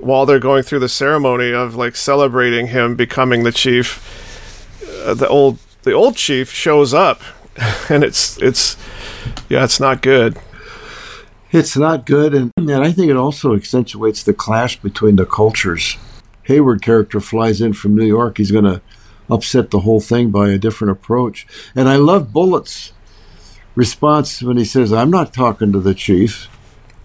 While 0.00 0.26
they're 0.26 0.38
going 0.38 0.62
through 0.62 0.78
the 0.78 0.88
ceremony 0.88 1.52
of 1.52 1.74
like 1.74 1.96
celebrating 1.96 2.68
him 2.68 2.94
becoming 2.94 3.42
the 3.42 3.50
chief, 3.50 3.98
uh, 5.04 5.14
the 5.14 5.26
old 5.26 5.58
the 5.82 5.92
old 5.92 6.16
chief 6.16 6.52
shows 6.52 6.94
up 6.94 7.20
and 7.88 8.04
it's 8.04 8.40
it's 8.42 8.76
yeah 9.48 9.64
it's 9.64 9.80
not 9.80 10.02
good 10.02 10.38
It's 11.50 11.76
not 11.76 12.04
good, 12.04 12.34
and, 12.34 12.52
and 12.56 12.70
I 12.70 12.92
think 12.92 13.10
it 13.10 13.16
also 13.16 13.54
accentuates 13.54 14.22
the 14.22 14.34
clash 14.34 14.78
between 14.80 15.16
the 15.16 15.24
cultures. 15.24 15.96
Hayward 16.42 16.82
character 16.82 17.20
flies 17.20 17.60
in 17.60 17.72
from 17.72 17.94
New 17.96 18.04
York. 18.06 18.36
He's 18.38 18.50
going 18.50 18.64
to 18.64 18.82
upset 19.30 19.70
the 19.70 19.80
whole 19.80 20.00
thing 20.00 20.30
by 20.30 20.50
a 20.50 20.58
different 20.58 20.92
approach. 20.92 21.46
And 21.74 21.88
I 21.88 21.96
love 21.96 22.28
Bullit's 22.32 22.92
response 23.74 24.42
when 24.42 24.56
he 24.56 24.64
says, 24.64 24.92
"I'm 24.92 25.10
not 25.10 25.32
talking 25.32 25.72
to 25.72 25.80
the 25.80 25.94
chief. 25.94 26.48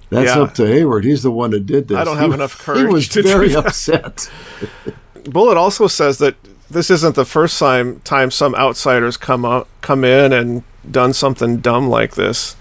That's 0.10 0.36
Yeah. 0.36 0.43
up 0.43 0.53
to 0.56 0.65
Hayward. 0.67 1.06
He's 1.06 1.23
the 1.23 1.32
one 1.32 1.51
that 1.51 1.65
did 1.65 1.88
this." 1.88 1.97
I 1.97 2.03
don't 2.03 2.17
have 2.17 2.29
wa- 2.29 2.36
enough 2.36 2.65
He 2.75 2.86
was 2.86 3.08
to 3.10 3.21
do 3.21 3.27
very 3.27 3.56
upset. 3.56 4.29
Bullit 5.25 5.58
also 5.58 5.88
says 5.88 6.17
that 6.17 6.36
this 6.69 6.89
isn't 6.89 7.15
the 7.15 7.25
first 7.25 7.58
time 7.60 8.01
time 8.03 8.32
some 8.32 8.56
outsiders 8.56 9.15
come 9.17 9.45
out 9.45 9.67
come 9.82 10.03
in 10.03 10.34
and 10.34 10.63
done 10.89 11.13
something 11.13 11.58
dumb 11.58 11.88
like 11.88 12.15
this 12.15 12.56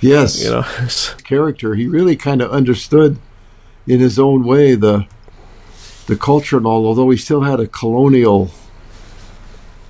Yes, 0.00 0.42
you 0.42 0.50
know 0.50 0.64
character. 1.24 1.74
He 1.74 1.86
really 1.86 2.16
kind 2.16 2.42
of 2.42 2.50
understood, 2.50 3.18
in 3.86 4.00
his 4.00 4.18
own 4.18 4.44
way, 4.44 4.74
the 4.74 5.06
the 6.06 6.16
culture 6.16 6.56
and 6.58 6.66
all. 6.66 6.86
Although 6.86 7.10
he 7.10 7.16
still 7.16 7.42
had 7.42 7.60
a 7.60 7.66
colonial 7.66 8.50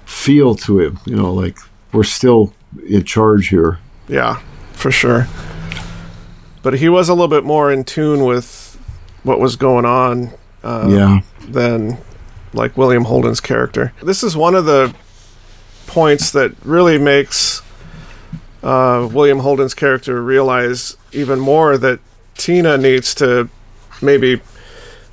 feel 0.04 0.54
to 0.54 0.80
him, 0.80 0.98
you 1.04 1.16
know, 1.16 1.32
like 1.32 1.58
we're 1.92 2.04
still 2.04 2.52
in 2.86 3.04
charge 3.04 3.48
here. 3.48 3.78
yeah 4.08 4.40
for 4.74 4.90
sure 4.90 5.26
but 6.66 6.74
he 6.74 6.88
was 6.88 7.08
a 7.08 7.14
little 7.14 7.28
bit 7.28 7.44
more 7.44 7.70
in 7.70 7.84
tune 7.84 8.24
with 8.24 8.76
what 9.22 9.38
was 9.38 9.54
going 9.54 9.84
on 9.84 10.32
uh, 10.64 10.88
yeah, 10.90 11.20
than 11.48 11.96
like 12.52 12.76
William 12.76 13.04
Holden's 13.04 13.38
character. 13.40 13.92
This 14.02 14.24
is 14.24 14.36
one 14.36 14.56
of 14.56 14.64
the 14.64 14.92
points 15.86 16.32
that 16.32 16.52
really 16.64 16.98
makes 16.98 17.62
uh, 18.66 19.08
William 19.12 19.38
Holden's 19.38 19.74
character 19.74 20.20
realize 20.22 20.96
even 21.12 21.38
more 21.38 21.78
that 21.78 22.00
Tina 22.36 22.76
needs 22.76 23.14
to 23.16 23.48
maybe 24.02 24.40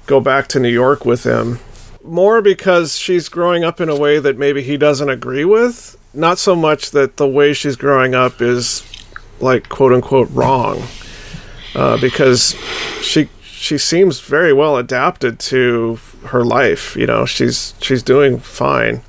go 0.07 0.19
back 0.19 0.47
to 0.49 0.59
New 0.59 0.69
York 0.69 1.05
with 1.05 1.23
him. 1.23 1.59
More 2.03 2.41
because 2.41 2.97
she's 2.97 3.29
growing 3.29 3.63
up 3.63 3.79
in 3.79 3.89
a 3.89 3.95
way 3.97 4.19
that 4.19 4.37
maybe 4.37 4.61
he 4.63 4.75
doesn't 4.75 5.09
agree 5.09 5.45
with. 5.45 5.97
Not 6.13 6.37
so 6.39 6.55
much 6.55 6.91
that 6.91 7.17
the 7.17 7.27
way 7.27 7.53
she's 7.53 7.75
growing 7.75 8.13
up 8.13 8.41
is 8.41 8.83
like 9.39 9.69
quote 9.69 9.93
unquote 9.93 10.29
wrong. 10.31 10.83
uh, 11.75 11.97
because 12.01 12.55
she 13.01 13.29
she 13.43 13.77
seems 13.77 14.19
very 14.19 14.51
well 14.53 14.77
adapted 14.77 15.39
to 15.39 15.99
her 16.25 16.43
life. 16.43 16.95
You 16.95 17.05
know, 17.07 17.25
she's 17.25 17.73
she's 17.81 18.03
doing 18.03 18.39
fine. 18.39 19.01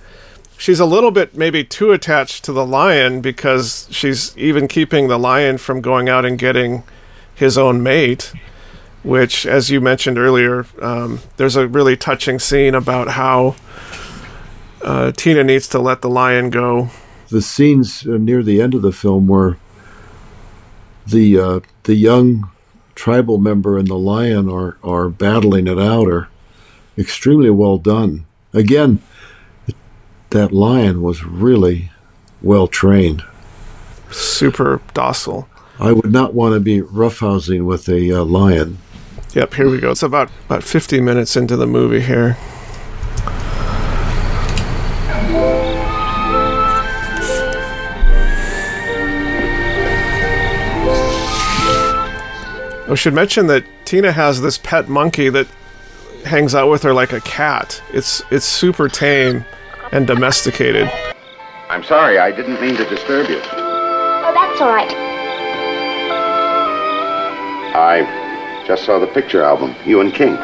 She's 0.56 0.80
a 0.80 0.86
little 0.86 1.10
bit 1.10 1.36
maybe 1.36 1.64
too 1.64 1.92
attached 1.92 2.44
to 2.44 2.52
the 2.52 2.64
lion 2.64 3.20
because 3.20 3.88
she's 3.90 4.36
even 4.38 4.68
keeping 4.68 5.08
the 5.08 5.18
lion 5.18 5.58
from 5.58 5.80
going 5.80 6.08
out 6.08 6.24
and 6.24 6.38
getting 6.38 6.84
his 7.34 7.58
own 7.58 7.82
mate. 7.82 8.32
Which, 9.02 9.44
as 9.44 9.70
you 9.70 9.82
mentioned 9.82 10.16
earlier, 10.16 10.64
um, 10.80 11.20
there's 11.36 11.56
a 11.56 11.68
really 11.68 11.94
touching 11.94 12.38
scene 12.38 12.74
about 12.74 13.08
how 13.08 13.54
uh, 14.82 15.12
Tina 15.12 15.44
needs 15.44 15.68
to 15.68 15.78
let 15.78 16.00
the 16.00 16.08
lion 16.08 16.48
go. 16.48 16.88
The 17.28 17.42
scenes 17.42 18.06
uh, 18.06 18.16
near 18.16 18.42
the 18.42 18.62
end 18.62 18.74
of 18.74 18.80
the 18.80 18.92
film 18.92 19.26
where 19.26 19.58
the 21.06 21.38
uh, 21.38 21.60
the 21.82 21.94
young 21.94 22.50
tribal 22.94 23.38
member 23.38 23.76
and 23.76 23.88
the 23.88 23.98
lion 23.98 24.48
are 24.48 24.78
are 24.82 25.08
battling 25.08 25.66
it 25.66 25.78
out 25.78 26.08
are 26.08 26.28
extremely 26.96 27.50
well 27.50 27.76
done. 27.78 28.24
Again, 28.52 29.02
that 30.34 30.52
lion 30.52 31.00
was 31.00 31.24
really 31.24 31.90
well 32.42 32.66
trained. 32.66 33.22
Super 34.10 34.80
docile. 34.92 35.48
I 35.78 35.92
would 35.92 36.10
not 36.10 36.34
want 36.34 36.54
to 36.54 36.60
be 36.60 36.82
roughhousing 36.82 37.64
with 37.64 37.88
a 37.88 38.12
uh, 38.12 38.24
lion. 38.24 38.78
Yep, 39.32 39.54
here 39.54 39.70
we 39.70 39.78
go. 39.78 39.92
It's 39.92 40.02
about 40.02 40.30
about 40.46 40.64
50 40.64 41.00
minutes 41.00 41.36
into 41.36 41.56
the 41.56 41.68
movie 41.68 42.00
here. 42.00 42.36
We 52.88 52.96
should 52.96 53.14
mention 53.14 53.46
that 53.46 53.64
Tina 53.84 54.10
has 54.10 54.40
this 54.40 54.58
pet 54.58 54.88
monkey 54.88 55.28
that 55.28 55.46
hangs 56.24 56.56
out 56.56 56.70
with 56.70 56.82
her 56.82 56.92
like 56.92 57.12
a 57.12 57.20
cat. 57.20 57.80
It's 57.92 58.22
it's 58.32 58.44
super 58.44 58.88
tame 58.88 59.44
and 59.94 60.06
domesticated. 60.08 60.90
I'm 61.70 61.84
sorry, 61.84 62.18
I 62.18 62.32
didn't 62.32 62.60
mean 62.60 62.76
to 62.76 62.84
disturb 62.84 63.30
you. 63.30 63.40
Oh, 63.40 64.32
that's 64.34 64.60
all 64.60 64.68
right. 64.68 64.90
I 67.76 68.64
just 68.66 68.84
saw 68.84 68.98
the 68.98 69.06
picture 69.06 69.42
album, 69.42 69.74
you 69.86 70.00
and 70.00 70.12
King. 70.12 70.36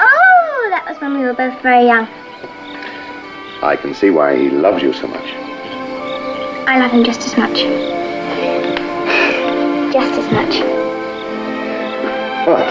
Oh, 0.00 0.68
that 0.70 0.86
was 0.88 1.00
when 1.00 1.14
we 1.18 1.24
were 1.24 1.34
both 1.34 1.60
very 1.60 1.84
young. 1.84 2.06
I 3.60 3.76
can 3.76 3.92
see 3.92 4.10
why 4.10 4.36
he 4.36 4.50
loves 4.50 4.80
you 4.80 4.92
so 4.92 5.08
much. 5.08 5.34
I 6.68 6.78
love 6.78 6.92
him 6.92 7.02
just 7.02 7.22
as 7.22 7.36
much. 7.36 7.56
Just 9.92 10.12
as 10.16 10.30
much. 10.32 10.60
But 12.46 12.68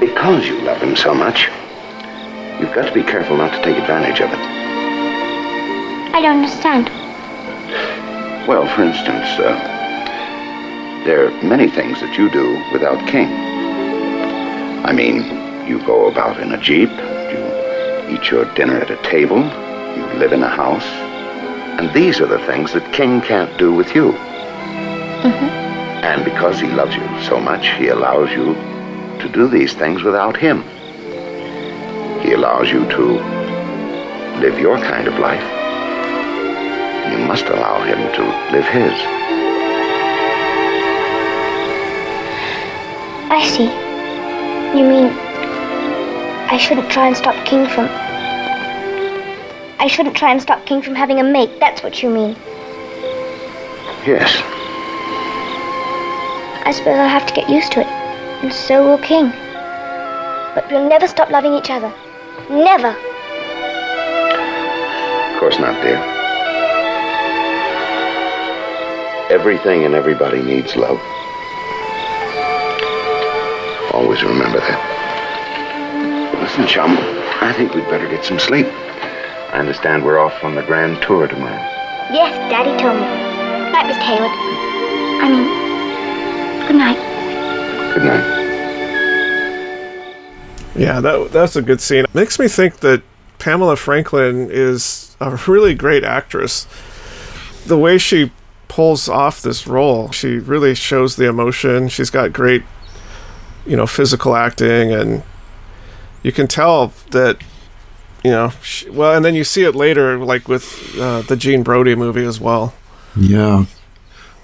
because 0.00 0.46
you 0.48 0.60
love 0.62 0.78
him 0.82 0.96
so 0.96 1.14
much, 1.14 1.48
you've 2.60 2.74
got 2.74 2.86
to 2.86 2.92
be 2.92 3.02
careful 3.02 3.36
not 3.36 3.50
to 3.56 3.62
take 3.62 3.78
advantage 3.78 4.20
of 4.20 4.30
it. 4.30 4.38
I 6.14 6.20
don't 6.20 6.36
understand. 6.36 6.90
Well, 8.46 8.66
for 8.74 8.82
instance, 8.82 9.26
uh, 9.38 9.54
there 11.06 11.26
are 11.26 11.42
many 11.42 11.68
things 11.70 12.00
that 12.00 12.18
you 12.18 12.30
do 12.30 12.62
without 12.72 13.08
King. 13.08 13.28
I 14.84 14.92
mean, 14.92 15.66
you 15.66 15.78
go 15.86 16.08
about 16.08 16.38
in 16.40 16.52
a 16.52 16.60
jeep, 16.60 16.90
you 16.90 18.14
eat 18.14 18.30
your 18.30 18.44
dinner 18.54 18.76
at 18.78 18.90
a 18.90 18.96
table, 19.02 19.38
you 19.96 20.04
live 20.18 20.32
in 20.32 20.42
a 20.42 20.48
house, 20.48 20.86
and 21.80 21.90
these 21.94 22.20
are 22.20 22.26
the 22.26 22.44
things 22.46 22.74
that 22.74 22.92
King 22.92 23.22
can't 23.22 23.56
do 23.56 23.72
with 23.72 23.94
you. 23.94 24.12
Mm 25.22 25.32
-hmm. 25.32 25.50
And 26.02 26.24
because 26.24 26.60
he 26.60 26.72
loves 26.72 26.94
you 26.96 27.06
so 27.22 27.40
much, 27.40 27.64
he 27.78 27.90
allows 27.90 28.30
you 28.32 28.54
to 29.20 29.28
do 29.28 29.48
these 29.48 29.74
things 29.76 30.02
without 30.02 30.36
him. 30.36 30.64
Allows 32.40 32.70
you 32.70 32.86
to 32.86 33.04
live 34.40 34.58
your 34.58 34.78
kind 34.78 35.06
of 35.06 35.18
life. 35.18 35.44
You 37.12 37.18
must 37.26 37.44
allow 37.44 37.82
him 37.82 37.98
to 38.14 38.22
live 38.50 38.66
his. 38.66 38.94
I 43.30 43.46
see. 43.46 43.68
You 44.74 44.88
mean 44.88 45.08
I 46.48 46.56
shouldn't 46.56 46.90
try 46.90 47.08
and 47.08 47.14
stop 47.14 47.34
King 47.44 47.66
from. 47.66 47.88
I 49.78 49.86
shouldn't 49.86 50.16
try 50.16 50.32
and 50.32 50.40
stop 50.40 50.64
King 50.64 50.80
from 50.80 50.94
having 50.94 51.20
a 51.20 51.22
mate. 51.22 51.60
That's 51.60 51.82
what 51.82 52.02
you 52.02 52.08
mean. 52.08 52.36
Yes, 54.06 54.40
I 56.64 56.72
suppose 56.74 56.98
I'll 56.98 57.06
have 57.06 57.26
to 57.26 57.34
get 57.34 57.50
used 57.50 57.70
to 57.72 57.80
it. 57.80 57.86
And 58.42 58.50
so 58.50 58.82
will 58.82 59.04
King. 59.04 59.28
But 60.54 60.66
we'll 60.70 60.88
never 60.88 61.06
stop 61.06 61.28
loving 61.28 61.52
each 61.52 61.68
other. 61.68 61.92
Never. 62.50 62.88
of 62.88 62.96
course 65.38 65.58
not, 65.60 65.80
dear. 65.82 65.96
Everything 69.30 69.84
and 69.84 69.94
everybody 69.94 70.42
needs 70.42 70.74
love. 70.74 70.98
Always 73.94 74.24
remember 74.24 74.58
that. 74.58 74.80
Listen, 76.42 76.66
chum, 76.66 76.98
I 77.40 77.52
think 77.56 77.72
we'd 77.72 77.88
better 77.88 78.08
get 78.08 78.24
some 78.24 78.40
sleep. 78.40 78.66
I 78.66 79.60
understand 79.60 80.04
we're 80.04 80.18
off 80.18 80.42
on 80.42 80.56
the 80.56 80.62
grand 80.62 81.00
tour 81.02 81.28
tomorrow. 81.28 81.54
Yes, 82.10 82.34
Daddy 82.50 82.76
told 82.82 82.96
me. 82.96 83.02
Night, 83.70 83.86
Mr. 83.86 84.02
Hayward. 84.02 84.32
I 85.22 85.28
mean, 85.30 85.46
good 86.66 86.74
night. 86.76 86.98
Good 87.94 88.02
night. 88.04 88.39
Yeah, 90.80 91.00
that 91.00 91.30
that's 91.30 91.56
a 91.56 91.62
good 91.62 91.82
scene. 91.82 92.04
It 92.04 92.14
makes 92.14 92.38
me 92.38 92.48
think 92.48 92.78
that 92.78 93.02
Pamela 93.38 93.76
Franklin 93.76 94.48
is 94.50 95.14
a 95.20 95.38
really 95.46 95.74
great 95.74 96.04
actress. 96.04 96.66
The 97.66 97.76
way 97.76 97.98
she 97.98 98.32
pulls 98.68 99.06
off 99.06 99.42
this 99.42 99.66
role, 99.66 100.10
she 100.10 100.38
really 100.38 100.74
shows 100.74 101.16
the 101.16 101.28
emotion. 101.28 101.90
She's 101.90 102.08
got 102.08 102.32
great, 102.32 102.62
you 103.66 103.76
know, 103.76 103.86
physical 103.86 104.34
acting, 104.34 104.90
and 104.90 105.22
you 106.22 106.32
can 106.32 106.48
tell 106.48 106.94
that, 107.10 107.42
you 108.24 108.30
know, 108.30 108.50
she, 108.62 108.88
well, 108.88 109.14
and 109.14 109.22
then 109.22 109.34
you 109.34 109.44
see 109.44 109.64
it 109.64 109.74
later, 109.74 110.16
like 110.16 110.48
with 110.48 110.98
uh, 110.98 111.20
the 111.20 111.36
Jean 111.36 111.62
Brodie 111.62 111.94
movie 111.94 112.24
as 112.24 112.40
well. 112.40 112.72
Yeah, 113.14 113.66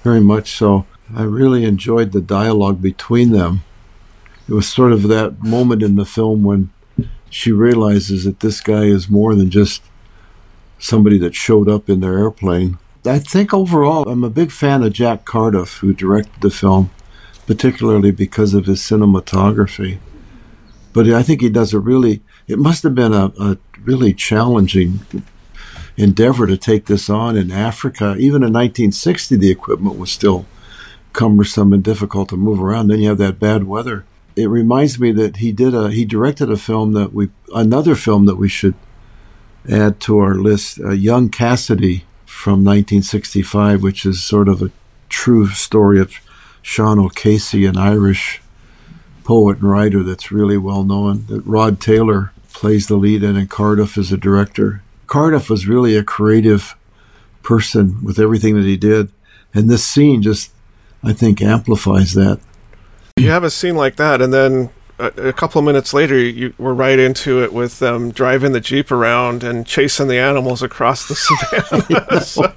very 0.05 0.21
much 0.21 0.51
so. 0.51 0.85
I 1.15 1.23
really 1.23 1.65
enjoyed 1.65 2.13
the 2.13 2.21
dialogue 2.21 2.83
between 2.83 3.31
them. 3.31 3.63
It 4.49 4.53
was 4.53 4.69
sort 4.69 4.93
of 4.93 5.03
that 5.09 5.43
moment 5.43 5.83
in 5.83 5.97
the 5.97 6.05
film 6.05 6.45
when 6.45 6.71
she 7.31 7.53
realizes 7.53 8.25
that 8.25 8.41
this 8.41 8.61
guy 8.61 8.85
is 8.85 9.11
more 9.11 9.35
than 9.35 9.51
just 9.51 9.83
somebody 10.79 11.19
that 11.19 11.35
showed 11.35 11.69
up 11.69 11.89
in 11.89 12.01
their 12.01 12.19
airplane. 12.19 12.79
I 13.05 13.19
think 13.19 13.53
overall, 13.53 14.09
I'm 14.09 14.25
a 14.25 14.31
big 14.31 14.51
fan 14.51 14.83
of 14.83 14.93
Jack 14.93 15.25
Cardiff, 15.25 15.79
who 15.79 15.93
directed 15.93 16.41
the 16.41 16.51
film, 16.51 16.91
particularly 17.47 18.11
because 18.11 18.55
of 18.55 18.67
his 18.67 18.81
cinematography. 18.81 19.99
But 20.93 21.09
I 21.09 21.23
think 21.23 21.41
he 21.41 21.49
does 21.49 21.75
a 21.75 21.79
really, 21.79 22.23
it 22.49 22.59
must 22.59 22.83
have 22.83 22.95
been 22.95 23.13
a, 23.13 23.33
a 23.39 23.59
really 23.83 24.13
challenging 24.13 25.01
endeavor 25.97 26.47
to 26.47 26.57
take 26.57 26.87
this 26.87 27.09
on 27.09 27.37
in 27.37 27.51
Africa. 27.51 28.17
Even 28.19 28.43
in 28.43 28.53
1960, 28.53 29.37
the 29.37 29.51
equipment 29.51 29.99
was 29.99 30.11
still 30.11 30.47
cumbersome 31.13 31.73
and 31.73 31.83
difficult 31.83 32.29
to 32.31 32.37
move 32.37 32.61
around. 32.61 32.89
Then 32.89 33.01
you 33.01 33.09
have 33.09 33.19
that 33.19 33.39
bad 33.39 33.65
weather. 33.65 34.05
It 34.37 34.49
reminds 34.49 35.01
me 35.01 35.13
that 35.13 35.39
he 35.39 35.51
did 35.51 35.75
a 35.75 35.91
he 35.91 36.05
directed 36.05 36.51
a 36.51 36.57
film 36.57 36.93
that 36.93 37.13
we 37.13 37.31
another 37.55 37.95
film 37.95 38.27
that 38.27 38.37
we 38.37 38.49
should 38.49 38.75
add 39.69 39.99
to 40.01 40.19
our 40.19 40.35
list, 40.35 40.79
uh, 40.81 40.91
Young 40.91 41.29
Cassidy 41.29 42.05
from 42.25 42.65
1965, 42.65 43.83
which 43.83 44.05
is 44.07 44.23
sort 44.23 44.49
of 44.49 44.63
a 44.63 44.71
true 45.09 45.49
story 45.49 46.01
of 46.01 46.13
Sean 46.63 46.99
O'Casey, 46.99 47.65
an 47.65 47.77
Irish 47.77 48.41
poet 49.25 49.59
and 49.59 49.71
writer 49.71 50.03
that's 50.03 50.31
really 50.31 50.57
well 50.57 50.85
known. 50.85 51.27
That 51.27 51.47
Rod 51.47 51.81
Taylor 51.81 52.33
plays 52.53 52.87
the 52.87 52.97
lead 52.97 53.23
in, 53.23 53.37
and 53.37 53.51
Cardiff 53.51 53.99
is 53.99 54.13
a 54.13 54.17
director. 54.17 54.83
Cardiff 55.07 55.51
was 55.51 55.67
really 55.67 55.97
a 55.97 56.05
creative 56.05 56.77
person 57.43 58.03
with 58.03 58.19
everything 58.19 58.55
that 58.57 58.65
he 58.65 58.77
did, 58.77 59.11
and 59.55 59.69
this 59.69 59.85
scene 59.85 60.23
just, 60.23 60.53
I 61.03 61.13
think, 61.13 61.41
amplifies 61.41 62.15
that. 62.15 62.41
You 63.19 63.31
have 63.31 63.45
a 63.45 63.51
scene 63.51 63.77
like 63.77 63.97
that, 63.97 64.21
and 64.21 64.31
then 64.31 64.69
a, 64.99 65.07
a 65.29 65.33
couple 65.33 65.59
of 65.59 65.65
minutes 65.65 65.95
later, 65.95 66.19
you 66.19 66.53
were 66.59 66.75
right 66.75 66.99
into 66.99 67.43
it 67.43 67.51
with 67.51 67.79
them 67.79 68.11
driving 68.11 68.53
the 68.53 68.61
jeep 68.61 68.91
around 68.91 69.43
and 69.43 69.67
chasing 69.67 70.09
the 70.09 70.19
animals 70.19 70.63
across 70.63 71.09
the 71.09 71.15
savannah. 71.87 72.21
So- 72.21 72.53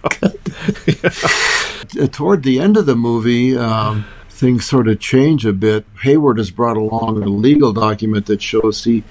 Uh, 2.00 2.06
Toward 2.08 2.44
the 2.44 2.60
end 2.60 2.76
of 2.78 2.86
the 2.86 2.96
movie, 2.96 3.58
um, 3.58 4.06
things 4.30 4.66
sort 4.66 4.88
of 4.90 5.00
change 5.00 5.46
a 5.46 5.54
bit. 5.54 5.86
Hayward 6.04 6.38
has 6.38 6.52
brought 6.52 6.78
along 6.78 7.24
a 7.24 7.28
legal 7.28 7.72
document 7.74 8.26
that 8.28 8.42
shows 8.42 8.84
he 8.84 9.04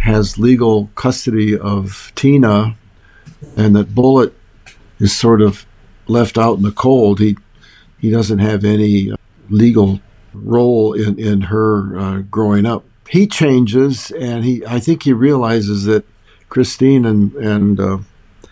has 0.00 0.38
legal 0.38 0.88
custody 0.94 1.58
of 1.58 2.12
Tina, 2.14 2.76
and 3.56 3.74
that 3.74 3.94
Bullit 3.94 4.32
is 5.00 5.16
sort 5.16 5.40
of 5.42 5.64
left 6.06 6.36
out 6.38 6.58
in 6.58 6.62
the 6.62 6.70
cold. 6.70 7.18
He 7.18 7.36
he 7.98 8.10
doesn't 8.10 8.38
have 8.40 8.62
any 8.64 9.10
legal 9.48 10.00
role 10.34 10.92
in 10.92 11.18
in 11.18 11.42
her 11.42 11.98
uh, 11.98 12.18
growing 12.30 12.66
up. 12.66 12.84
He 13.08 13.26
changes, 13.26 14.10
and 14.10 14.44
he 14.44 14.64
I 14.66 14.80
think 14.80 15.02
he 15.02 15.12
realizes 15.12 15.84
that 15.84 16.04
Christine 16.48 17.04
and 17.04 17.34
and 17.34 17.80
uh, 17.80 17.98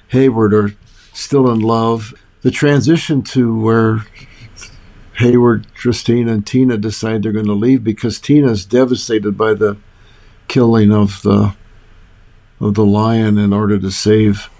Hayward 0.08 0.54
are 0.54 0.74
still 1.12 1.50
in 1.50 1.60
love. 1.60 2.14
The 2.42 2.50
transition 2.50 3.22
to 3.22 3.58
where 3.60 4.06
Hayward, 5.20 5.66
Christine, 5.74 6.28
and 6.28 6.46
Tina 6.46 6.78
decide 6.78 7.22
they're 7.22 7.32
going 7.32 7.44
to 7.44 7.52
leave 7.52 7.84
because 7.84 8.18
Tina's 8.18 8.64
devastated 8.64 9.36
by 9.36 9.52
the 9.52 9.76
killing 10.48 10.92
of 10.92 11.20
the 11.22 11.54
of 12.58 12.74
the 12.74 12.84
lion 12.84 13.38
in 13.38 13.52
order 13.52 13.78
to 13.78 13.90
save 13.90 14.50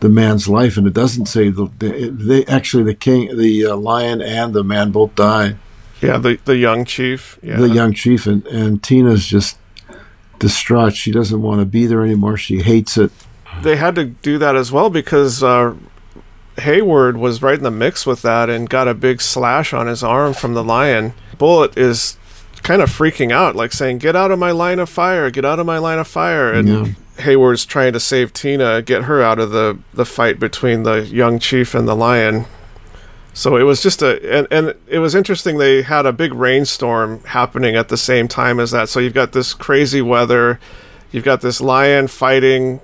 the 0.00 0.08
man's 0.08 0.48
life, 0.48 0.76
and 0.76 0.86
it 0.86 0.92
doesn't 0.92 1.26
say 1.26 1.48
the 1.48 1.68
they, 1.78 2.08
they 2.08 2.46
actually 2.46 2.84
the 2.84 2.94
king, 2.94 3.36
the 3.36 3.66
uh, 3.66 3.76
lion, 3.76 4.20
and 4.20 4.54
the 4.54 4.64
man 4.64 4.90
both 4.90 5.14
die. 5.14 5.56
Yeah, 6.00 6.18
the 6.18 6.38
the 6.44 6.56
young 6.56 6.84
chief. 6.84 7.38
Yeah. 7.42 7.56
The 7.56 7.68
young 7.68 7.92
chief, 7.92 8.26
and, 8.26 8.46
and 8.46 8.82
Tina's 8.82 9.26
just 9.26 9.58
distraught. 10.38 10.94
She 10.94 11.10
doesn't 11.12 11.40
want 11.40 11.60
to 11.60 11.64
be 11.66 11.86
there 11.86 12.04
anymore. 12.04 12.36
She 12.36 12.60
hates 12.62 12.98
it. 12.98 13.10
They 13.62 13.76
had 13.76 13.94
to 13.94 14.04
do 14.04 14.36
that 14.38 14.54
as 14.54 14.70
well 14.70 14.90
because 14.90 15.42
uh, 15.42 15.74
Hayward 16.58 17.16
was 17.16 17.42
right 17.42 17.56
in 17.56 17.64
the 17.64 17.70
mix 17.70 18.04
with 18.04 18.22
that 18.22 18.50
and 18.50 18.68
got 18.68 18.88
a 18.88 18.94
big 18.94 19.22
slash 19.22 19.72
on 19.72 19.86
his 19.86 20.02
arm 20.02 20.34
from 20.34 20.52
the 20.54 20.64
lion. 20.64 21.14
Bullit 21.38 21.76
is 21.78 22.18
kind 22.62 22.82
of 22.82 22.90
freaking 22.90 23.32
out, 23.32 23.56
like 23.56 23.72
saying, 23.72 23.98
"Get 23.98 24.14
out 24.16 24.30
of 24.30 24.38
my 24.38 24.50
line 24.50 24.78
of 24.78 24.88
fire! 24.90 25.30
Get 25.30 25.44
out 25.44 25.58
of 25.58 25.66
my 25.66 25.78
line 25.78 25.98
of 25.98 26.06
fire!" 26.08 26.52
And 26.52 26.68
Yeah. 26.68 26.86
Hayward's 27.18 27.64
trying 27.64 27.94
to 27.94 28.00
save 28.00 28.34
Tina, 28.34 28.82
get 28.82 29.04
her 29.04 29.22
out 29.22 29.38
of 29.38 29.50
the 29.50 29.78
the 29.94 30.04
fight 30.04 30.38
between 30.38 30.82
the 30.82 31.06
young 31.06 31.38
chief 31.38 31.74
and 31.74 31.88
the 31.88 31.96
lion. 31.96 32.44
So 33.36 33.58
it 33.58 33.64
was 33.64 33.82
just 33.82 34.00
a 34.00 34.38
and, 34.38 34.48
and 34.50 34.74
it 34.88 34.98
was 34.98 35.14
interesting 35.14 35.58
they 35.58 35.82
had 35.82 36.06
a 36.06 36.12
big 36.12 36.32
rainstorm 36.32 37.22
happening 37.24 37.76
at 37.76 37.88
the 37.88 37.98
same 37.98 38.28
time 38.28 38.58
as 38.58 38.70
that. 38.70 38.88
So 38.88 38.98
you've 38.98 39.12
got 39.12 39.32
this 39.32 39.52
crazy 39.52 40.00
weather, 40.00 40.58
you've 41.12 41.24
got 41.24 41.42
this 41.42 41.60
lion 41.60 42.08
fighting 42.08 42.80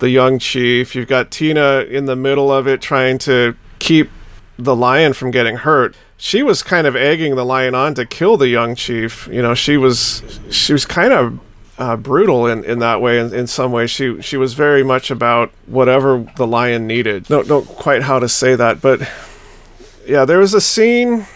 the 0.00 0.10
young 0.10 0.38
chief, 0.38 0.94
you've 0.94 1.08
got 1.08 1.30
Tina 1.30 1.86
in 1.88 2.04
the 2.04 2.16
middle 2.16 2.52
of 2.52 2.68
it 2.68 2.82
trying 2.82 3.16
to 3.20 3.56
keep 3.78 4.10
the 4.58 4.76
lion 4.76 5.14
from 5.14 5.30
getting 5.30 5.56
hurt. 5.56 5.96
She 6.18 6.42
was 6.42 6.62
kind 6.62 6.86
of 6.86 6.94
egging 6.94 7.36
the 7.36 7.44
lion 7.44 7.74
on 7.74 7.94
to 7.94 8.04
kill 8.04 8.36
the 8.36 8.48
young 8.48 8.74
chief. 8.74 9.26
You 9.28 9.40
know, 9.40 9.54
she 9.54 9.78
was 9.78 10.22
she 10.50 10.74
was 10.74 10.84
kind 10.84 11.14
of 11.14 11.40
uh, 11.78 11.96
brutal 11.96 12.46
in, 12.46 12.62
in 12.64 12.78
that 12.80 13.00
way. 13.00 13.18
In, 13.18 13.32
in 13.32 13.46
some 13.46 13.72
ways, 13.72 13.90
she 13.90 14.20
she 14.20 14.36
was 14.36 14.52
very 14.52 14.82
much 14.82 15.10
about 15.10 15.50
whatever 15.64 16.30
the 16.36 16.46
lion 16.46 16.86
needed. 16.86 17.24
Don't 17.24 17.48
don't 17.48 17.66
quite 17.66 18.02
how 18.02 18.18
to 18.18 18.28
say 18.28 18.54
that, 18.54 18.82
but 18.82 19.00
yeah, 20.06 20.24
there 20.24 20.38
was 20.38 20.54
a 20.54 20.60
scene 20.60 21.26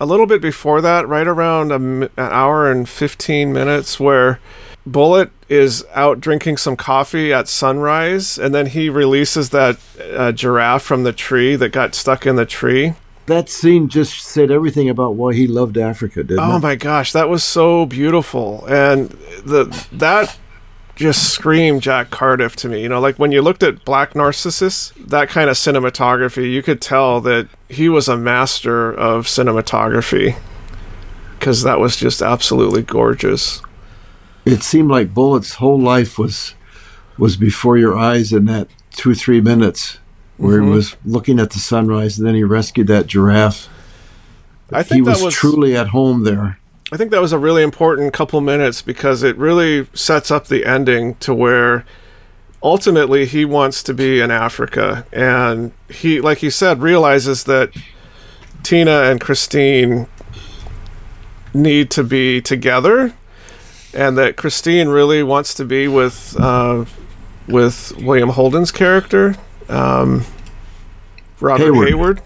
a 0.00 0.06
little 0.06 0.26
bit 0.26 0.40
before 0.40 0.80
that, 0.80 1.06
right 1.08 1.26
around 1.26 1.72
a 1.72 1.74
an 1.76 2.10
hour 2.16 2.70
and 2.70 2.88
fifteen 2.88 3.52
minutes, 3.52 4.00
where 4.00 4.40
Bullit 4.88 5.30
is 5.48 5.84
out 5.94 6.20
drinking 6.20 6.56
some 6.56 6.76
coffee 6.76 7.32
at 7.32 7.48
sunrise, 7.48 8.38
and 8.38 8.54
then 8.54 8.66
he 8.66 8.88
releases 8.88 9.50
that 9.50 9.78
uh, 10.14 10.32
giraffe 10.32 10.82
from 10.82 11.02
the 11.02 11.12
tree 11.12 11.54
that 11.56 11.68
got 11.70 11.94
stuck 11.94 12.24
in 12.26 12.36
the 12.36 12.46
tree. 12.46 12.94
That 13.26 13.48
scene 13.48 13.88
just 13.88 14.22
said 14.24 14.50
everything 14.50 14.88
about 14.88 15.14
why 15.14 15.34
he 15.34 15.46
loved 15.46 15.76
Africa, 15.76 16.24
didn't 16.24 16.40
Oh 16.40 16.56
it? 16.56 16.60
my 16.60 16.74
gosh, 16.74 17.12
that 17.12 17.28
was 17.28 17.44
so 17.44 17.84
beautiful, 17.86 18.64
and 18.66 19.10
the 19.44 19.64
that 19.92 20.36
just 21.00 21.32
scream 21.32 21.80
Jack 21.80 22.10
Cardiff 22.10 22.54
to 22.56 22.68
me. 22.68 22.82
You 22.82 22.88
know, 22.90 23.00
like 23.00 23.18
when 23.18 23.32
you 23.32 23.40
looked 23.42 23.62
at 23.62 23.84
Black 23.86 24.14
Narcissus, 24.14 24.92
that 24.98 25.28
kind 25.30 25.48
of 25.48 25.56
cinematography, 25.56 26.52
you 26.52 26.62
could 26.62 26.80
tell 26.82 27.20
that 27.22 27.48
he 27.68 27.88
was 27.88 28.06
a 28.08 28.16
master 28.16 28.92
of 28.92 29.26
cinematography 29.26 30.36
because 31.38 31.62
that 31.62 31.80
was 31.80 31.96
just 31.96 32.20
absolutely 32.20 32.82
gorgeous. 32.82 33.62
It 34.44 34.62
seemed 34.62 34.90
like 34.90 35.14
Bullit's 35.14 35.54
whole 35.54 35.80
life 35.80 36.18
was 36.18 36.54
was 37.18 37.36
before 37.36 37.76
your 37.76 37.96
eyes 37.98 38.32
in 38.32 38.44
that 38.46 38.68
two 38.92 39.14
three 39.14 39.40
minutes 39.40 39.98
where 40.36 40.60
Mhm. 40.60 40.64
he 40.64 40.70
was 40.70 40.96
looking 41.04 41.38
at 41.38 41.50
the 41.50 41.58
sunrise 41.58 42.18
and 42.18 42.26
then 42.26 42.34
he 42.34 42.44
rescued 42.44 42.86
that 42.88 43.06
giraffe. 43.06 43.68
I 44.72 44.82
he 44.82 44.88
think 44.88 45.06
was, 45.06 45.22
was 45.22 45.34
truly 45.34 45.76
at 45.76 45.88
home 45.88 46.24
there. 46.24 46.58
I 46.92 46.96
think 46.96 47.12
that 47.12 47.20
was 47.20 47.32
a 47.32 47.38
really 47.38 47.62
important 47.62 48.12
couple 48.12 48.40
minutes 48.40 48.82
because 48.82 49.22
it 49.22 49.36
really 49.36 49.86
sets 49.94 50.30
up 50.30 50.48
the 50.48 50.64
ending 50.64 51.14
to 51.16 51.32
where 51.32 51.84
ultimately 52.62 53.26
he 53.26 53.44
wants 53.44 53.82
to 53.84 53.94
be 53.94 54.20
in 54.20 54.30
Africa 54.30 55.06
and 55.12 55.72
he 55.88 56.20
like 56.20 56.42
you 56.42 56.50
said 56.50 56.82
realizes 56.82 57.44
that 57.44 57.70
Tina 58.62 59.04
and 59.04 59.20
Christine 59.20 60.08
need 61.54 61.90
to 61.92 62.04
be 62.04 62.40
together 62.40 63.14
and 63.94 64.18
that 64.18 64.36
Christine 64.36 64.88
really 64.88 65.22
wants 65.22 65.54
to 65.54 65.64
be 65.64 65.88
with 65.88 66.38
uh, 66.38 66.84
with 67.48 67.96
William 67.98 68.30
Holden's 68.30 68.72
character 68.72 69.36
um, 69.68 70.24
Robert 71.40 71.64
Hayward. 71.64 71.88
Hayward 71.88 72.22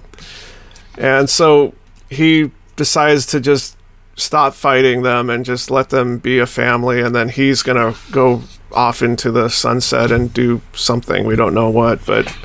and 0.98 1.30
so 1.30 1.74
he 2.10 2.50
decides 2.76 3.26
to 3.26 3.40
just 3.40 3.76
stop 4.16 4.54
fighting 4.54 5.02
them 5.02 5.28
and 5.28 5.44
just 5.44 5.70
let 5.70 5.90
them 5.90 6.18
be 6.18 6.38
a 6.38 6.46
family 6.46 7.00
and 7.00 7.14
then 7.14 7.28
he's 7.28 7.62
going 7.62 7.76
to 7.76 7.98
go 8.12 8.42
off 8.72 9.02
into 9.02 9.30
the 9.30 9.48
sunset 9.48 10.10
and 10.10 10.32
do 10.32 10.60
something 10.72 11.26
we 11.26 11.36
don't 11.36 11.54
know 11.54 11.68
what 11.70 12.04
but 12.06 12.36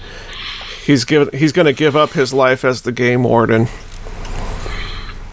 he's 0.85 1.05
given 1.05 1.29
he's 1.37 1.51
going 1.51 1.65
to 1.65 1.73
give 1.73 1.95
up 1.95 2.11
his 2.11 2.33
life 2.33 2.63
as 2.65 2.81
the 2.81 2.91
game 2.91 3.23
warden 3.23 3.67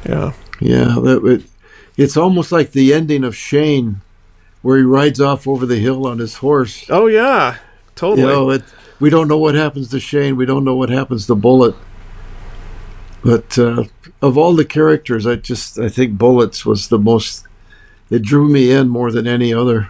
yeah 0.08 0.32
Yeah, 0.60 0.96
that, 1.02 1.22
it, 1.24 1.42
it's 1.96 2.16
almost 2.16 2.52
like 2.52 2.72
the 2.72 2.92
ending 2.94 3.24
of 3.24 3.34
Shane, 3.34 4.00
where 4.62 4.76
he 4.76 4.82
rides 4.84 5.20
off 5.20 5.46
over 5.46 5.66
the 5.66 5.78
hill 5.78 6.06
on 6.06 6.18
his 6.18 6.36
horse. 6.36 6.84
oh 6.90 7.06
yeah 7.06 7.56
totally 7.94 8.22
You 8.22 8.28
know, 8.28 8.50
it, 8.50 8.62
we 9.00 9.10
don't 9.10 9.28
know 9.28 9.38
what 9.38 9.54
happens 9.54 9.90
to 9.90 10.00
Shane. 10.00 10.36
We 10.36 10.46
don't 10.46 10.64
know 10.64 10.76
what 10.76 10.88
happens 10.90 11.26
to 11.26 11.34
Bullit. 11.34 11.74
But 13.22 13.58
uh, 13.58 13.84
of 14.22 14.38
all 14.38 14.54
the 14.54 14.64
characters, 14.64 15.26
I 15.26 15.36
just 15.36 15.78
I 15.78 15.88
think 15.88 16.18
Bullit's 16.18 16.64
was 16.64 16.88
the 16.88 16.98
most. 16.98 17.44
It 18.10 18.22
drew 18.22 18.48
me 18.48 18.70
in 18.70 18.88
more 18.88 19.10
than 19.10 19.26
any 19.26 19.52
other. 19.52 19.88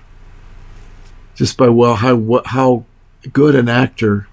Just 1.34 1.56
by 1.56 1.68
well 1.68 1.96
how 1.96 2.16
what, 2.16 2.48
how 2.48 2.84
good 3.32 3.54
an 3.54 3.68
actor 3.68 4.26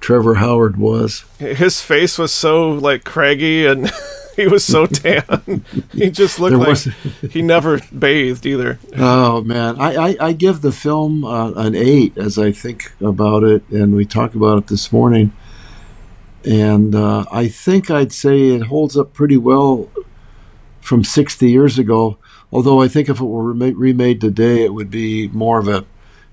Trevor 0.00 0.36
Howard 0.36 0.76
was. 0.76 1.24
his 1.38 1.80
face 1.80 2.18
was 2.18 2.32
so 2.32 2.70
like 2.70 3.04
craggy 3.04 3.66
and 3.66 3.90
he 4.36 4.46
was 4.46 4.64
so 4.64 4.86
tan 4.86 5.64
he 5.92 6.10
just 6.10 6.38
looked 6.38 6.56
like 6.56 6.78
he 7.32 7.42
never 7.42 7.80
bathed 7.98 8.46
either 8.46 8.78
Oh 8.94 9.42
man, 9.42 9.80
I, 9.80 9.96
I, 9.96 10.16
I 10.20 10.32
give 10.32 10.60
the 10.60 10.72
film 10.72 11.24
uh, 11.24 11.50
an 11.52 11.74
eight 11.74 12.16
as 12.16 12.38
I 12.38 12.52
think 12.52 12.92
about 13.00 13.42
it, 13.42 13.68
and 13.70 13.94
we 13.94 14.04
talked 14.04 14.34
about 14.34 14.58
it 14.58 14.66
this 14.68 14.92
morning. 14.92 15.32
And 16.46 16.94
uh, 16.94 17.24
I 17.30 17.48
think 17.48 17.90
I'd 17.90 18.12
say 18.12 18.50
it 18.50 18.62
holds 18.62 18.96
up 18.96 19.12
pretty 19.12 19.36
well 19.36 19.90
from 20.80 21.02
60 21.02 21.50
years 21.50 21.78
ago. 21.78 22.18
Although 22.52 22.80
I 22.80 22.86
think 22.86 23.08
if 23.08 23.20
it 23.20 23.24
were 23.24 23.52
remade 23.52 24.20
today, 24.20 24.64
it 24.64 24.72
would 24.72 24.90
be 24.90 25.28
more 25.28 25.58
of 25.58 25.66
a 25.66 25.84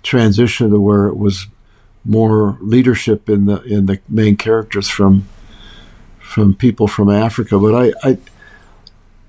transition 0.04 0.70
to 0.70 0.80
where 0.80 1.08
it 1.08 1.18
was 1.18 1.48
more 2.06 2.58
leadership 2.62 3.30
in 3.30 3.46
the 3.46 3.62
in 3.64 3.86
the 3.86 4.00
main 4.10 4.36
characters 4.36 4.90
from 4.90 5.28
from 6.20 6.54
people 6.54 6.88
from 6.88 7.10
Africa. 7.10 7.58
But 7.58 7.74
I, 7.74 7.94
I 8.04 8.18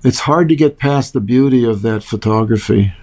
it's 0.03 0.19
hard 0.19 0.49
to 0.49 0.55
get 0.55 0.77
past 0.77 1.13
the 1.13 1.19
beauty 1.19 1.63
of 1.63 1.81
that 1.81 2.03
photography 2.03 2.93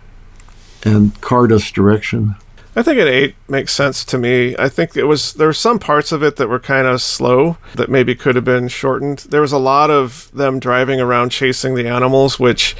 and 0.84 1.20
Cardiff's 1.20 1.72
direction. 1.72 2.36
I 2.74 2.82
think 2.82 2.98
an 2.98 3.08
eight 3.08 3.34
makes 3.48 3.72
sense 3.72 4.02
to 4.06 4.16
me. 4.16 4.56
I 4.58 4.68
think 4.68 4.96
it 4.96 5.04
was 5.04 5.34
there 5.34 5.46
were 5.46 5.52
some 5.52 5.78
parts 5.78 6.10
of 6.10 6.22
it 6.22 6.36
that 6.36 6.48
were 6.48 6.58
kind 6.58 6.86
of 6.86 7.02
slow 7.02 7.58
that 7.74 7.90
maybe 7.90 8.14
could 8.14 8.34
have 8.34 8.46
been 8.46 8.68
shortened. 8.68 9.18
There 9.18 9.42
was 9.42 9.52
a 9.52 9.58
lot 9.58 9.90
of 9.90 10.30
them 10.32 10.58
driving 10.58 10.98
around 10.98 11.30
chasing 11.30 11.74
the 11.74 11.86
animals, 11.86 12.40
which 12.40 12.74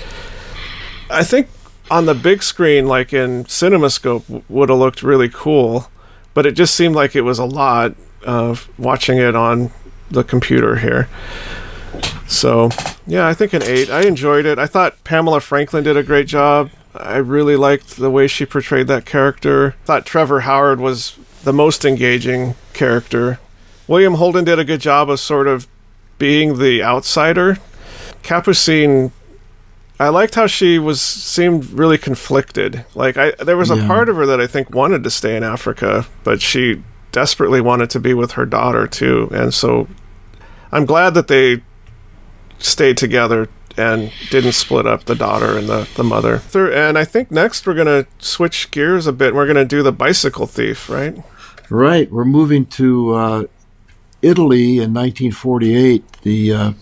I 1.11 1.23
think 1.25 1.49
on 1.91 2.07
the 2.07 2.15
big 2.15 2.43
screen, 2.43 2.87
like 2.87 3.13
in 3.13 3.45
CinemaScope, 3.45 4.45
would 4.49 4.71
have 4.71 4.79
looked 4.79 5.03
really 5.03 5.29
cool. 5.29 5.91
But 6.33 6.47
it 6.47 6.53
just 6.53 6.75
seemed 6.75 6.95
like 6.95 7.15
it 7.15 7.21
was 7.21 7.39
a 7.39 7.45
lot 7.45 7.95
of 8.25 8.71
watching 8.79 9.19
it 9.19 9.37
on 9.37 9.71
the 10.11 10.25
computer 10.25 10.77
here. 10.77 11.11
So, 12.27 12.71
yeah, 13.07 13.29
I 13.29 13.35
think 13.35 13.53
an 13.53 13.63
eight. 13.63 13.91
I 13.91 14.07
enjoyed 14.07 14.47
it. 14.47 14.59
I 14.59 14.67
thought 14.67 15.05
Pamela 15.05 15.41
Franklin 15.41 15.85
did 15.85 15.99
a 15.99 16.03
great 16.03 16.27
job. 16.27 16.71
I 16.95 17.17
really 17.17 17.57
liked 17.57 17.97
the 17.97 18.11
way 18.11 18.27
she 18.27 18.45
portrayed 18.47 18.87
that 18.89 19.05
character. 19.07 19.75
Thought 19.85 20.05
Trevor 20.07 20.41
Howard 20.41 20.81
was 20.81 21.17
the 21.45 21.53
most 21.53 21.85
engaging 21.85 22.55
character. 22.75 23.39
William 23.89 24.15
Holden 24.15 24.45
did 24.45 24.59
a 24.59 24.65
good 24.65 24.81
job 24.81 25.11
of 25.11 25.19
sort 25.21 25.47
of 25.47 25.67
being 26.19 26.59
the 26.59 26.83
outsider. 26.83 27.59
Capucine, 28.23 29.11
I 29.99 30.09
liked 30.09 30.35
how 30.35 30.47
she 30.47 30.79
was 30.79 31.01
seemed 31.01 31.71
really 31.71 31.99
conflicted. 31.99 32.85
Like 32.95 33.17
I, 33.17 33.33
there 33.33 33.57
was 33.57 33.71
a 33.71 33.77
Yeah. 33.77 33.87
part 33.87 34.09
of 34.09 34.17
her 34.17 34.27
that 34.27 34.41
I 34.41 34.47
think 34.47 34.71
wanted 34.75 35.03
to 35.05 35.11
stay 35.11 35.37
in 35.37 35.43
Africa, 35.43 36.07
but 36.25 36.41
she 36.41 36.83
desperately 37.11 37.61
wanted 37.61 37.91
to 37.91 38.01
be 38.01 38.15
with 38.15 38.33
her 38.33 38.47
daughter 38.47 38.87
too. 38.87 39.29
And 39.33 39.53
so, 39.53 39.89
I'm 40.71 40.87
glad 40.87 41.15
that 41.15 41.29
they 41.29 41.63
stayed 42.59 42.97
together 42.97 43.49
and 43.77 44.13
didn't 44.31 44.53
split 44.53 44.87
up 44.87 45.05
the 45.05 45.15
daughter 45.15 45.59
and 45.59 45.69
the, 45.69 45.89
the 45.97 46.05
mother. 46.05 46.43
And 46.55 46.99
I 46.99 47.05
think 47.05 47.31
next 47.31 47.67
we're 47.67 47.75
going 47.75 47.87
to 47.87 48.07
switch 48.19 48.71
gears 48.71 49.07
a 49.07 49.13
bit. 49.13 49.35
We're 49.35 49.47
going 49.47 49.57
to 49.57 49.65
do 49.65 49.83
the 49.83 49.93
bicycle 49.93 50.47
thief, 50.47 50.89
right? 50.89 51.23
Right. 51.71 52.11
We're 52.11 52.25
moving 52.25 52.67
to 52.67 53.15
uh, 53.15 53.45
Italy 54.21 54.79
in 54.79 54.93
1948. 54.93 56.23
The 56.23 56.53
uh, 56.53 56.73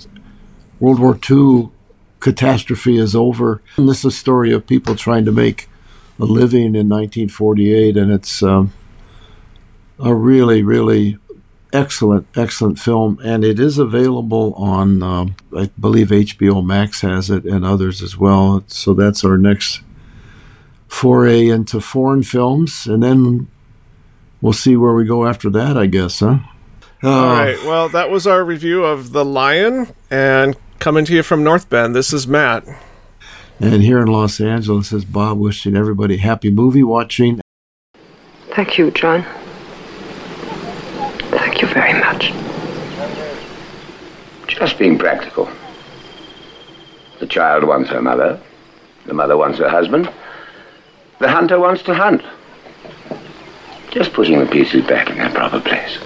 World 0.79 0.99
War 0.99 1.19
II 1.31 1.71
catastrophe 2.21 2.99
is 2.99 3.15
over. 3.15 3.63
And 3.77 3.89
this 3.89 4.01
is 4.01 4.05
a 4.07 4.11
story 4.11 4.53
of 4.53 4.67
people 4.67 4.95
trying 4.95 5.25
to 5.25 5.33
make 5.33 5.69
a 6.21 6.25
living 6.25 6.75
in 6.75 6.89
1948, 6.89 7.97
and 7.97 8.13
it's 8.13 8.43
um, 8.43 8.73
a 9.99 10.15
really, 10.15 10.63
really 10.63 11.19
excellent, 11.73 12.27
excellent 12.37 12.79
film, 12.79 13.19
and 13.25 13.45
it 13.45 13.59
is 13.61 13.79
available 13.79 14.55
on, 14.55 15.03
um, 15.03 15.37
I 15.57 15.71
believe 15.79 16.09
HBO 16.09 16.65
Max 16.65 17.01
has 17.03 17.31
it, 17.31 17.45
and 17.45 17.65
others 17.65 18.03
as 18.03 18.17
well. 18.17 18.65
So 18.67 18.95
that's 18.95 19.25
our 19.25 19.39
next 19.39 19.83
foray 20.89 21.49
into 21.49 21.81
foreign 21.81 22.23
films, 22.23 22.87
and 22.87 23.03
then 23.03 23.49
we'll 24.41 24.53
see 24.53 24.77
where 24.77 24.95
we 24.95 25.05
go 25.05 25.27
after 25.27 25.49
that, 25.51 25.77
I 25.77 25.87
guess, 25.87 26.21
huh? 26.21 26.39
All 27.03 27.33
right. 27.33 27.57
Well, 27.65 27.89
that 27.89 28.11
was 28.11 28.27
our 28.27 28.45
review 28.45 28.85
of 28.85 29.13
The 29.13 29.25
Lion, 29.25 29.89
and 30.11 30.57
coming 30.79 31.05
to 31.07 31.15
you 31.15 31.23
from 31.23 31.43
North 31.43 31.71
Bend, 31.71 31.95
this 31.95 32.13
is 32.13 32.27
Matt. 32.27 32.67
And 33.59 33.83
here 33.83 34.01
in 34.01 34.09
Los 34.09 34.41
Angeles 34.41 34.93
is 34.93 35.05
Bob 35.05 35.39
wishing 35.39 35.77
everybody 35.77 36.17
happy 36.17 36.51
movie 36.51 36.83
watching. 36.83 37.41
Thank 38.55 38.79
you, 38.79 38.91
John. 38.91 39.25
Thank 41.61 41.77
you 41.77 41.81
very 41.83 42.01
much. 42.01 42.33
Just 44.47 44.79
being 44.79 44.97
practical. 44.97 45.47
The 47.19 47.27
child 47.27 47.65
wants 47.65 47.91
her 47.91 48.01
mother. 48.01 48.41
The 49.05 49.13
mother 49.13 49.37
wants 49.37 49.59
her 49.59 49.69
husband. 49.69 50.11
The 51.19 51.29
hunter 51.29 51.61
wants 51.61 51.83
to 51.83 51.95
hunt. 51.95 52.23
Just 53.91 54.15
putting 54.15 54.39
the 54.39 54.47
pieces 54.47 54.87
back 54.87 55.11
in 55.11 55.19
their 55.19 55.29
proper 55.29 55.61
place. 55.61 55.99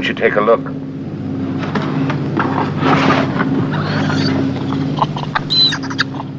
Don't 0.00 0.08
you 0.08 0.14
take 0.14 0.36
a 0.36 0.40
look? 0.40 0.64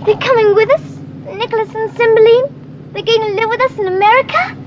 They're 0.03 0.17
coming 0.17 0.55
with 0.55 0.71
us? 0.71 0.97
Nicholas 1.37 1.75
and 1.75 1.91
Cymbeline? 1.95 2.91
They're 2.91 3.03
going 3.03 3.21
to 3.21 3.33
live 3.35 3.49
with 3.49 3.61
us 3.61 3.77
in 3.77 3.85
America? 3.85 4.57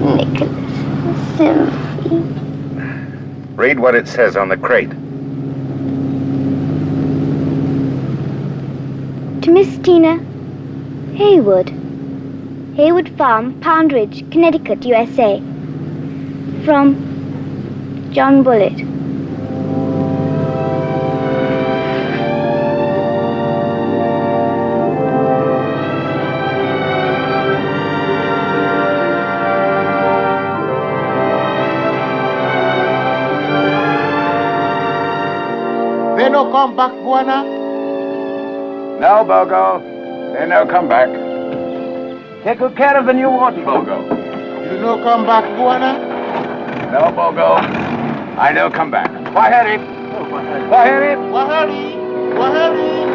Oh, 0.00 0.14
Nicholas 0.16 1.40
and 1.40 1.70
Cymbeline. 2.02 3.56
Read 3.56 3.78
what 3.78 3.94
it 3.94 4.08
says 4.08 4.38
on 4.38 4.48
the 4.48 4.56
crate. 4.56 4.88
To 9.42 9.50
Miss 9.50 9.76
Tina 9.84 10.16
Hayward. 11.14 11.85
Hayward 12.76 13.08
Farm, 13.16 13.58
Pound 13.62 13.90
Ridge, 13.90 14.30
Connecticut, 14.30 14.84
USA. 14.84 15.38
From 16.66 18.10
John 18.12 18.42
Bullit. 18.42 18.76
They 36.18 36.28
no 36.28 36.50
come 36.52 36.76
back, 36.76 36.92
Bwana. 36.92 37.42
No, 39.00 39.24
Bogo. 39.24 39.80
They 40.34 40.46
no 40.46 40.66
come 40.66 40.88
back. 40.90 41.25
Take 42.46 42.60
good 42.60 42.76
care 42.76 42.96
of 42.96 43.06
the 43.06 43.12
new 43.12 43.28
one, 43.28 43.56
Bogo. 43.56 44.06
You 44.70 44.78
no 44.78 45.02
come 45.02 45.26
back, 45.26 45.42
Bwana. 45.58 45.98
No, 46.92 47.10
Bogo. 47.10 47.58
I 48.38 48.52
no 48.52 48.70
come 48.70 48.88
back. 48.88 49.10
Waheri. 49.34 49.78
Waheri. 50.70 51.16
Wahari, 51.34 51.96
Wahari. 52.38 53.05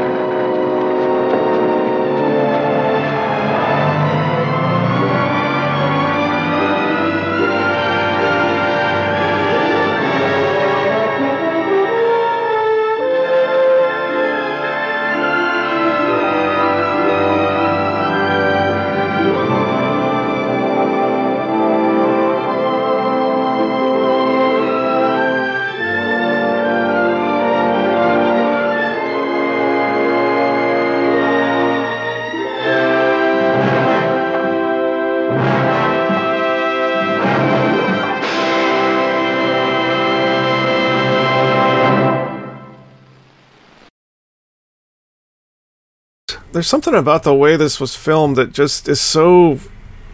There's 46.61 46.69
something 46.69 46.93
about 46.93 47.23
the 47.23 47.33
way 47.33 47.55
this 47.55 47.79
was 47.79 47.95
filmed 47.95 48.35
that 48.35 48.53
just 48.53 48.87
is 48.87 49.01
so 49.01 49.57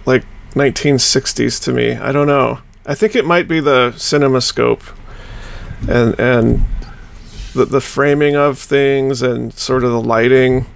like 0.06 0.24
1960s 0.52 1.62
to 1.66 1.74
me. 1.74 1.91
I 1.98 2.14
don't 2.14 2.26
know. 2.26 2.60
I 2.86 2.95
think 2.95 3.18
it 3.18 3.26
might 3.26 3.50
be 3.50 3.60
the 3.60 3.91
cinemascope 3.98 4.95
and 5.89 6.18
and 6.18 6.64
the 7.54 7.66
the 7.66 7.82
framing 7.82 8.38
of 8.38 8.58
things 8.60 9.22
and 9.22 9.54
sort 9.56 9.84
of 9.84 9.91
the 9.91 10.00
lighting. 10.00 10.68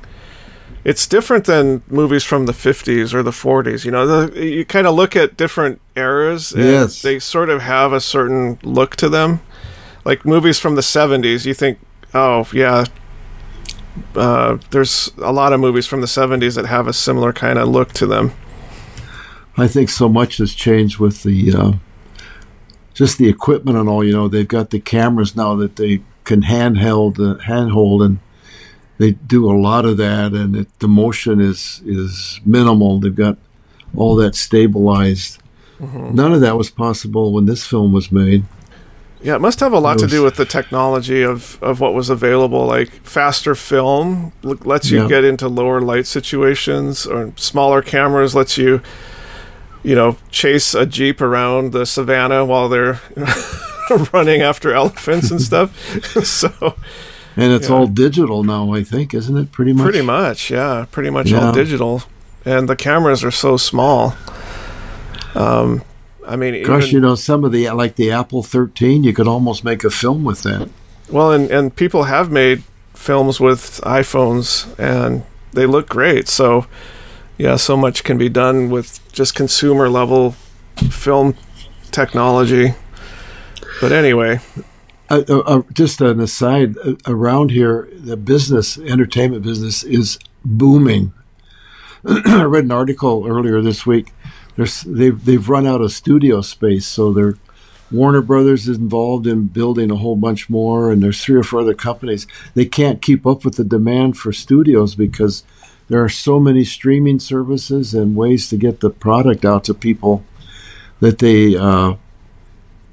It's 0.83 1.07
different 1.07 1.45
than 1.45 1.83
movies 1.87 2.25
from 2.25 2.47
the 2.47 2.51
50s 2.51 3.13
or 3.13 3.23
the 3.23 3.31
40s. 3.31 3.85
You 3.85 3.91
know, 3.91 4.05
the, 4.05 4.45
you 4.45 4.65
kind 4.65 4.85
of 4.85 4.93
look 4.93 5.15
at 5.15 5.37
different 5.37 5.79
eras 5.95 6.51
and 6.51 6.65
Yes. 6.65 7.01
they 7.01 7.17
sort 7.17 7.49
of 7.49 7.61
have 7.61 7.93
a 7.93 8.01
certain 8.01 8.59
look 8.61 8.97
to 8.97 9.07
them. 9.07 9.39
Like 10.03 10.25
movies 10.25 10.59
from 10.59 10.75
the 10.75 10.81
70s, 10.81 11.45
you 11.45 11.53
think, 11.53 11.79
oh, 12.13 12.45
yeah, 12.51 12.83
uh, 14.15 14.57
there's 14.71 15.11
a 15.17 15.31
lot 15.31 15.53
of 15.53 15.59
movies 15.59 15.87
from 15.87 16.01
the 16.01 16.07
70s 16.07 16.55
that 16.55 16.65
have 16.65 16.87
a 16.87 16.93
similar 16.93 17.33
kind 17.33 17.59
of 17.59 17.67
look 17.67 17.91
to 17.93 18.05
them. 18.05 18.33
I 19.57 19.67
think 19.67 19.89
so 19.89 20.07
much 20.07 20.37
has 20.37 20.53
changed 20.53 20.97
with 20.97 21.23
the 21.23 21.53
uh, 21.53 21.71
just 22.93 23.17
the 23.17 23.29
equipment 23.29 23.77
and 23.77 23.89
all. 23.89 24.03
You 24.03 24.13
know, 24.13 24.27
they've 24.27 24.47
got 24.47 24.69
the 24.69 24.79
cameras 24.79 25.35
now 25.35 25.55
that 25.55 25.75
they 25.75 26.01
can 26.23 26.43
handheld, 26.43 27.19
uh, 27.19 27.37
handhold, 27.39 28.01
and 28.01 28.19
they 28.97 29.11
do 29.11 29.51
a 29.51 29.57
lot 29.57 29.85
of 29.85 29.97
that. 29.97 30.33
And 30.33 30.55
it, 30.55 30.79
the 30.79 30.87
motion 30.87 31.41
is 31.41 31.81
is 31.85 32.39
minimal. 32.45 32.99
They've 32.99 33.13
got 33.13 33.37
all 33.95 34.15
that 34.15 34.35
stabilized. 34.35 35.39
None 36.13 36.31
of 36.33 36.41
that 36.41 36.57
was 36.57 36.69
possible 36.69 37.33
when 37.33 37.45
this 37.45 37.65
film 37.65 37.91
was 37.91 38.11
made. 38.11 38.45
Yeah, 39.23 39.35
it 39.35 39.41
must 39.41 39.59
have 39.59 39.71
a 39.73 39.79
lot 39.79 39.99
to 39.99 40.07
do 40.07 40.23
with 40.23 40.35
the 40.35 40.45
technology 40.45 41.21
of, 41.21 41.61
of 41.61 41.79
what 41.79 41.93
was 41.93 42.09
available. 42.09 42.65
Like 42.65 42.89
faster 43.05 43.53
film 43.53 44.31
l- 44.43 44.57
lets 44.63 44.89
you 44.89 45.01
Yeah. 45.03 45.07
get 45.07 45.23
into 45.23 45.47
lower 45.47 45.79
light 45.79 46.07
situations, 46.07 47.05
or 47.05 47.31
smaller 47.35 47.83
cameras 47.83 48.33
lets 48.33 48.57
you, 48.57 48.81
you 49.83 49.93
know, 49.95 50.17
chase 50.31 50.73
a 50.73 50.85
jeep 50.87 51.21
around 51.21 51.71
the 51.71 51.85
savannah 51.85 52.43
while 52.45 52.67
they're 52.67 52.99
running 54.11 54.41
after 54.41 54.73
elephants 54.73 55.29
and 55.29 55.39
stuff. 55.41 55.69
so 56.25 56.75
And 57.37 57.53
it's 57.53 57.69
Yeah. 57.69 57.75
all 57.75 57.87
digital 57.87 58.43
now, 58.43 58.73
I 58.73 58.83
think, 58.83 59.13
isn't 59.13 59.37
it? 59.37 59.51
Pretty 59.51 59.73
much. 59.73 59.83
pretty 59.83 60.01
much, 60.01 60.49
yeah, 60.49 60.85
pretty 60.91 61.11
much 61.11 61.29
Yeah. 61.29 61.45
all 61.47 61.51
digital, 61.53 62.01
and 62.43 62.67
the 62.67 62.75
cameras 62.75 63.23
are 63.23 63.29
so 63.31 63.55
small. 63.55 64.15
Um, 65.35 65.83
I 66.27 66.35
mean, 66.35 66.63
Gosh, 66.63 66.83
even- 66.83 66.93
you 66.95 66.99
know, 67.01 67.15
some 67.15 67.43
of 67.43 67.51
the 67.51 67.69
like 67.71 67.95
the 67.95 68.11
Apple 68.11 68.43
13, 68.43 69.03
you 69.03 69.13
could 69.13 69.27
almost 69.27 69.63
make 69.63 69.83
a 69.83 69.89
film 69.89 70.23
with 70.23 70.43
that. 70.43 70.69
Well, 71.09 71.31
and, 71.31 71.49
and 71.51 71.75
people 71.75 72.03
have 72.03 72.31
made 72.31 72.63
films 72.93 73.39
with 73.39 73.81
iPhones 73.83 74.67
and 74.79 75.23
they 75.53 75.65
look 75.65 75.89
great. 75.89 76.27
So, 76.29 76.67
yeah, 77.37 77.55
so 77.57 77.75
much 77.75 78.03
can 78.03 78.17
be 78.17 78.29
done 78.29 78.69
with 78.69 78.99
just 79.11 79.35
consumer 79.35 79.89
level 79.89 80.35
film 80.89 81.35
technology. 81.91 82.73
But 83.81 83.91
anyway, 83.91 84.39
Uh, 85.09 85.23
uh, 85.27 85.39
uh, 85.39 85.61
just 85.73 85.99
an 85.99 86.21
aside, 86.21 86.77
uh, 86.85 86.93
around 87.05 87.51
here, 87.51 87.89
the 87.93 88.15
business, 88.15 88.77
entertainment 88.77 89.43
business, 89.43 89.83
is 89.83 90.17
booming. 90.45 91.11
I 92.05 92.43
read 92.43 92.63
an 92.63 92.71
article 92.71 93.25
earlier 93.27 93.61
this 93.61 93.85
week. 93.85 94.13
There's, 94.55 94.81
they've 94.81 95.23
they've 95.23 95.49
run 95.49 95.65
out 95.65 95.81
of 95.81 95.91
studio 95.91 96.41
space, 96.41 96.85
so 96.85 97.13
they're 97.13 97.37
Warner 97.91 98.21
Brothers 98.21 98.69
is 98.69 98.77
involved 98.77 99.27
in 99.27 99.47
building 99.47 99.91
a 99.91 99.97
whole 99.97 100.15
bunch 100.15 100.49
more, 100.49 100.91
and 100.91 101.03
there's 101.03 101.21
three 101.23 101.35
or 101.35 101.43
four 101.43 101.59
other 101.59 101.73
companies. 101.73 102.25
They 102.53 102.65
can't 102.65 103.01
keep 103.01 103.27
up 103.27 103.43
with 103.43 103.55
the 103.55 103.63
demand 103.63 104.17
for 104.17 104.31
studios 104.31 104.95
because 104.95 105.43
there 105.89 106.01
are 106.03 106.09
so 106.09 106.39
many 106.39 106.63
streaming 106.63 107.19
services 107.19 107.93
and 107.93 108.15
ways 108.15 108.49
to 108.49 108.57
get 108.57 108.79
the 108.79 108.89
product 108.89 109.43
out 109.43 109.65
to 109.65 109.73
people 109.73 110.23
that 111.01 111.19
they 111.19 111.57
uh, 111.57 111.95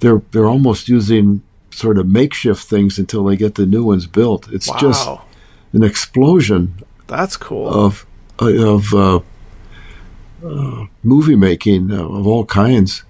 they're 0.00 0.22
they're 0.32 0.48
almost 0.48 0.88
using 0.88 1.42
sort 1.70 1.98
of 1.98 2.08
makeshift 2.08 2.64
things 2.64 2.98
until 2.98 3.22
they 3.22 3.36
get 3.36 3.54
the 3.54 3.66
new 3.66 3.84
ones 3.84 4.06
built. 4.06 4.50
It's 4.52 4.70
just 4.80 5.08
an 5.72 5.84
explosion 5.84 6.82
that's 7.06 7.36
cool. 7.36 7.68
of 7.68 8.04
of 8.40 8.92
uh, 8.94 9.20
movie 11.02 11.36
making 11.36 11.90
of 11.90 12.26
all 12.26 12.44
kinds. 12.44 13.04